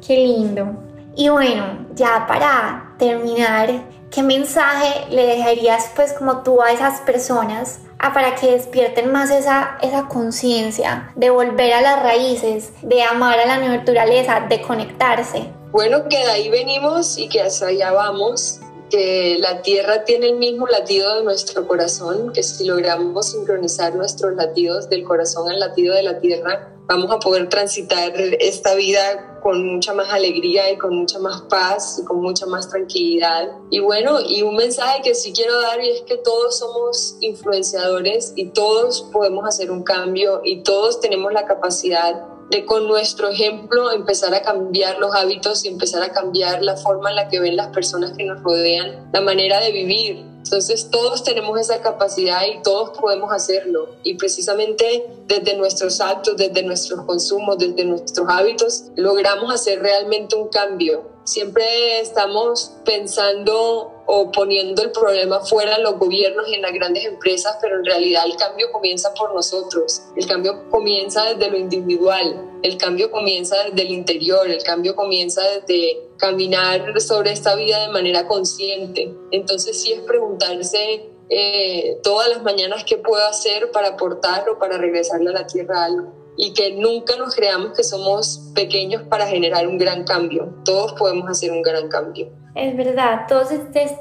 Qué 0.07 0.17
lindo. 0.17 0.69
Y 1.17 1.29
bueno, 1.29 1.87
ya 1.95 2.27
para 2.27 2.95
terminar, 2.99 3.69
¿qué 4.11 4.23
mensaje 4.23 5.07
le 5.11 5.27
dejarías 5.27 5.91
pues 5.97 6.13
como 6.13 6.43
tú 6.43 6.63
a 6.63 6.73
esas 6.73 7.01
personas 7.01 7.81
para 8.15 8.35
que 8.35 8.53
despierten 8.53 9.13
más 9.13 9.31
esa, 9.31 9.79
esa 9.83 10.07
conciencia 10.07 11.11
de 11.17 11.31
volver 11.31 11.73
a 11.73 11.83
las 11.83 12.03
raíces, 12.03 12.73
de 12.83 13.03
amar 13.03 13.39
a 13.39 13.47
la 13.47 13.59
naturaleza, 13.59 14.47
de 14.49 14.63
conectarse? 14.63 15.51
Bueno, 15.73 16.09
que 16.09 16.19
de 16.19 16.31
ahí 16.31 16.49
venimos 16.49 17.19
y 17.19 17.29
que 17.29 17.43
hacia 17.43 17.69
allá 17.69 17.93
vamos, 17.93 18.61
que 18.89 19.39
la 19.41 19.63
tierra 19.63 20.05
tiene 20.05 20.29
el 20.29 20.37
mismo 20.37 20.67
latido 20.67 21.17
de 21.17 21.25
nuestro 21.25 21.67
corazón, 21.67 22.33
que 22.33 22.43
si 22.43 22.65
logramos 22.65 23.31
sincronizar 23.31 23.95
nuestros 23.95 24.35
latidos 24.35 24.89
del 24.89 25.05
corazón 25.05 25.51
al 25.51 25.61
latido 25.61 25.95
de 25.95 26.03
la 26.03 26.21
tierra, 26.21 26.75
vamos 26.87 27.11
a 27.11 27.19
poder 27.19 27.49
transitar 27.49 28.13
esta 28.41 28.75
vida 28.75 29.39
con 29.43 29.67
mucha 29.67 29.93
más 29.93 30.11
alegría 30.11 30.73
y 30.73 30.79
con 30.79 30.97
mucha 30.97 31.19
más 31.19 31.43
paz 31.43 31.99
y 32.01 32.05
con 32.05 32.21
mucha 32.21 32.47
más 32.47 32.69
tranquilidad. 32.69 33.51
Y 33.71 33.81
bueno, 33.81 34.21
y 34.27 34.43
un 34.43 34.57
mensaje 34.57 35.03
que 35.03 35.15
sí 35.15 35.33
quiero 35.33 35.61
dar 35.61 35.85
y 35.85 35.91
es 35.91 36.03
que 36.03 36.17
todos 36.17 36.59
somos 36.59 37.17
influenciadores 37.21 38.33
y 38.37 38.51
todos 38.51 39.03
podemos 39.13 39.47
hacer 39.47 39.71
un 39.71 39.83
cambio 39.83 40.41
y 40.45 40.63
todos 40.63 41.01
tenemos 41.01 41.33
la 41.33 41.45
capacidad 41.45 42.38
de 42.51 42.65
con 42.65 42.87
nuestro 42.87 43.29
ejemplo 43.29 43.91
empezar 43.91 44.35
a 44.35 44.43
cambiar 44.43 44.99
los 44.99 45.15
hábitos 45.15 45.65
y 45.65 45.69
empezar 45.69 46.03
a 46.03 46.13
cambiar 46.13 46.63
la 46.63 46.77
forma 46.77 47.11
en 47.11 47.17
la 47.17 47.29
que 47.29 47.41
ven 47.41 47.57
las 47.57 47.69
personas 47.69 48.13
que 48.17 48.25
nos 48.25 48.43
rodean, 48.43 49.11
la 49.13 49.21
manera 49.21 49.61
de 49.61 49.73
vivir. 49.73 50.25
Entonces 50.39 50.89
todos 50.91 51.25
tenemos 51.25 51.61
esa 51.61 51.83
capacidad 51.83 52.41
y 52.47 52.63
todos 52.63 52.99
podemos 52.99 53.31
hacerlo. 53.33 53.91
Y 54.03 54.15
precisamente 54.15 55.05
desde 55.27 55.57
nuestros 55.57 56.01
actos, 56.01 56.37
desde 56.39 56.63
nuestros 56.63 57.05
consumos, 57.05 57.59
desde 57.59 57.85
nuestros 57.85 58.27
hábitos, 58.31 58.85
logramos 58.97 59.53
hacer 59.53 59.81
realmente 59.81 60.37
un 60.37 60.49
cambio. 60.49 61.18
Siempre 61.29 62.01
estamos 62.01 62.73
pensando 62.87 64.03
o 64.07 64.33
poniendo 64.33 64.81
el 64.81 64.93
problema 64.93 65.41
fuera 65.41 65.77
en 65.77 65.83
los 65.83 65.99
gobiernos 65.99 66.49
y 66.49 66.55
en 66.55 66.63
las 66.63 66.73
grandes 66.73 67.05
empresas, 67.05 67.59
pero 67.61 67.77
en 67.77 67.85
realidad 67.85 68.25
el 68.25 68.35
cambio 68.37 68.73
comienza 68.73 69.13
por 69.13 69.35
nosotros, 69.35 70.01
el 70.17 70.27
cambio 70.27 70.71
comienza 70.71 71.27
desde 71.27 71.51
lo 71.51 71.59
individual, 71.59 72.61
el 72.63 72.79
cambio 72.79 73.11
comienza 73.11 73.63
desde 73.65 73.83
el 73.83 73.91
interior, 73.91 74.49
el 74.49 74.63
cambio 74.63 74.97
comienza 74.97 75.43
desde 75.43 76.01
caminar 76.17 76.99
sobre 76.99 77.33
esta 77.33 77.55
vida 77.57 77.83
de 77.83 77.89
manera 77.89 78.27
consciente. 78.27 79.13
Entonces 79.31 79.83
sí 79.83 79.93
es 79.93 80.01
preguntarse 80.01 81.11
eh, 81.29 81.99
todas 82.03 82.31
las 82.31 82.43
mañanas 82.43 82.85
qué 82.85 82.97
puedo 82.97 83.23
hacer 83.27 83.71
para 83.71 83.89
aportar 83.89 84.49
o 84.49 84.59
para 84.59 84.79
regresarle 84.79 85.29
a 85.29 85.35
la 85.35 85.47
tierra 85.47 85.85
algo. 85.85 86.18
Y 86.39 86.55
que 86.55 86.73
nunca 86.73 87.17
nos 87.17 87.35
creamos 87.35 87.73
que 87.77 87.83
somos 87.83 88.51
pequeños 88.55 89.03
para 89.03 89.27
generar 89.27 89.67
un 89.67 89.77
gran 89.77 90.05
cambio. 90.05 90.55
Todos 90.65 90.93
podemos 90.93 91.29
hacer 91.29 91.51
un 91.51 91.63
gran 91.63 91.89
cambio. 91.89 92.29
Es 92.55 92.77
verdad, 92.77 93.27
todos 93.29 93.49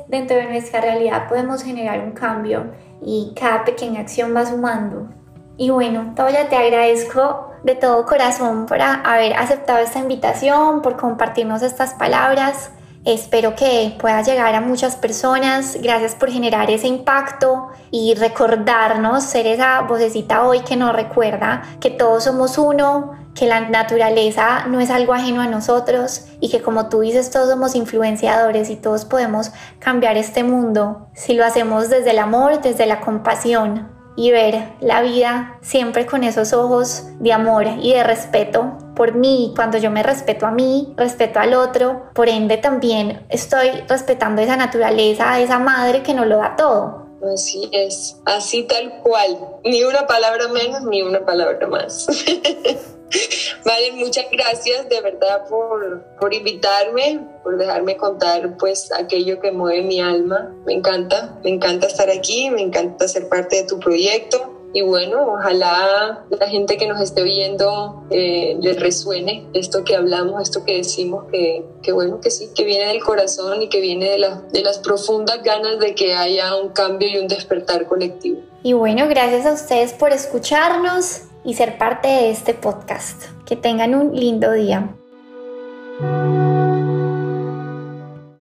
dentro 0.07 0.37
de 0.37 0.45
nuestra 0.45 0.79
realidad 0.79 1.27
podemos 1.27 1.63
generar 1.63 1.99
un 1.99 2.11
cambio 2.11 2.71
y 3.01 3.33
cada 3.35 3.65
pequeña 3.65 4.01
acción 4.01 4.35
va 4.35 4.45
sumando. 4.45 5.09
Y 5.57 5.71
bueno, 5.71 6.13
Toya, 6.15 6.47
te 6.47 6.55
agradezco 6.55 7.51
de 7.63 7.73
todo 7.73 8.05
corazón 8.05 8.67
por 8.67 8.79
haber 8.81 9.33
aceptado 9.33 9.79
esta 9.79 9.99
invitación, 9.99 10.83
por 10.83 10.95
compartirnos 10.95 11.63
estas 11.63 11.95
palabras. 11.95 12.71
Espero 13.07 13.55
que 13.55 13.95
pueda 13.97 14.21
llegar 14.21 14.53
a 14.53 14.59
muchas 14.59 14.97
personas. 14.97 15.77
Gracias 15.81 16.13
por 16.13 16.29
generar 16.29 16.69
ese 16.69 16.87
impacto 16.87 17.69
y 17.89 18.15
recordarnos, 18.15 19.23
ser 19.23 19.47
esa 19.47 19.79
vocecita 19.83 20.45
hoy 20.45 20.59
que 20.59 20.75
nos 20.75 20.93
recuerda 20.93 21.61
que 21.79 21.89
todos 21.89 22.25
somos 22.25 22.57
uno, 22.57 23.13
que 23.33 23.45
la 23.45 23.61
naturaleza 23.61 24.65
no 24.67 24.81
es 24.81 24.89
algo 24.89 25.13
ajeno 25.13 25.39
a 25.39 25.47
nosotros 25.47 26.25
y 26.41 26.49
que 26.49 26.61
como 26.61 26.89
tú 26.89 26.99
dices 26.99 27.31
todos 27.31 27.49
somos 27.49 27.75
influenciadores 27.75 28.69
y 28.69 28.75
todos 28.75 29.05
podemos 29.05 29.51
cambiar 29.79 30.17
este 30.17 30.43
mundo 30.43 31.07
si 31.13 31.31
lo 31.31 31.45
hacemos 31.45 31.89
desde 31.89 32.11
el 32.11 32.19
amor, 32.19 32.61
desde 32.61 32.87
la 32.87 32.99
compasión 32.99 33.87
y 34.17 34.31
ver 34.31 34.73
la 34.81 35.01
vida 35.01 35.59
siempre 35.61 36.05
con 36.05 36.25
esos 36.25 36.51
ojos 36.51 37.05
de 37.19 37.31
amor 37.31 37.67
y 37.81 37.93
de 37.93 38.03
respeto 38.03 38.77
por 38.97 39.13
mí. 39.13 39.53
Cuando 39.55 39.77
yo 39.77 39.91
me 39.91 40.03
respeto 40.03 40.47
a 40.47 40.51
mí, 40.51 40.93
respeto 40.97 41.39
al 41.39 41.53
otro, 41.53 42.09
por 42.13 42.27
ende 42.27 42.57
también 42.57 43.25
estoy 43.29 43.69
respetando 43.87 44.41
esa 44.41 44.57
naturaleza, 44.57 45.39
esa 45.39 45.59
madre 45.59 46.01
que 46.01 46.15
nos 46.15 46.25
lo 46.25 46.37
da 46.37 46.55
todo. 46.57 47.05
Así 47.33 47.69
es, 47.71 48.17
así 48.25 48.63
tal 48.63 49.01
cual, 49.01 49.37
ni 49.63 49.83
una 49.83 50.05
palabra 50.05 50.47
menos 50.49 50.83
ni 50.83 51.01
una 51.01 51.25
palabra 51.25 51.67
más. 51.67 52.07
Vale, 53.65 53.91
muchas 53.93 54.25
gracias 54.31 54.89
de 54.89 55.01
verdad 55.01 55.47
por, 55.47 56.03
por 56.19 56.33
invitarme, 56.33 57.25
por 57.43 57.57
dejarme 57.57 57.95
contar 57.97 58.57
pues 58.57 58.91
aquello 58.91 59.39
que 59.39 59.51
mueve 59.51 59.81
mi 59.81 59.99
alma. 60.01 60.53
Me 60.65 60.73
encanta, 60.73 61.39
me 61.43 61.51
encanta 61.51 61.87
estar 61.87 62.09
aquí, 62.09 62.49
me 62.49 62.61
encanta 62.61 63.07
ser 63.07 63.29
parte 63.29 63.57
de 63.57 63.63
tu 63.63 63.79
proyecto. 63.79 64.56
Y 64.77 64.83
bueno, 64.83 65.33
ojalá 65.33 66.23
la 66.29 66.47
gente 66.47 66.77
que 66.77 66.85
nos 66.85 67.01
esté 67.01 67.23
viendo 67.23 68.03
eh, 68.11 68.55
les 68.61 68.79
resuene 68.79 69.47
esto 69.53 69.83
que 69.83 69.95
hablamos, 69.95 70.39
esto 70.39 70.63
que 70.63 70.77
decimos, 70.77 71.25
que, 71.31 71.65
que, 71.81 71.91
bueno, 71.91 72.21
que 72.21 72.29
sí, 72.29 72.49
que 72.53 72.63
viene 72.63 72.85
del 72.85 73.03
corazón 73.03 73.59
y 73.63 73.69
que 73.69 73.81
viene 73.81 74.07
de, 74.07 74.29
de 74.51 74.61
las 74.61 74.77
profundas 74.77 75.41
ganas 75.41 75.79
de 75.79 75.95
que 75.95 76.13
haya 76.13 76.55
un 76.55 76.69
cambio 76.73 77.09
y 77.09 77.17
un 77.17 77.27
despertar 77.27 77.87
colectivo. 77.87 78.39
Y 78.61 78.73
bueno, 78.73 79.07
gracias 79.07 79.47
a 79.47 79.53
ustedes 79.53 79.93
por 79.93 80.11
escucharnos 80.11 81.21
y 81.43 81.55
ser 81.55 81.79
parte 81.79 82.07
de 82.07 82.29
este 82.29 82.53
podcast. 82.53 83.23
Que 83.47 83.55
tengan 83.55 83.95
un 83.95 84.15
lindo 84.15 84.51
día. 84.51 84.95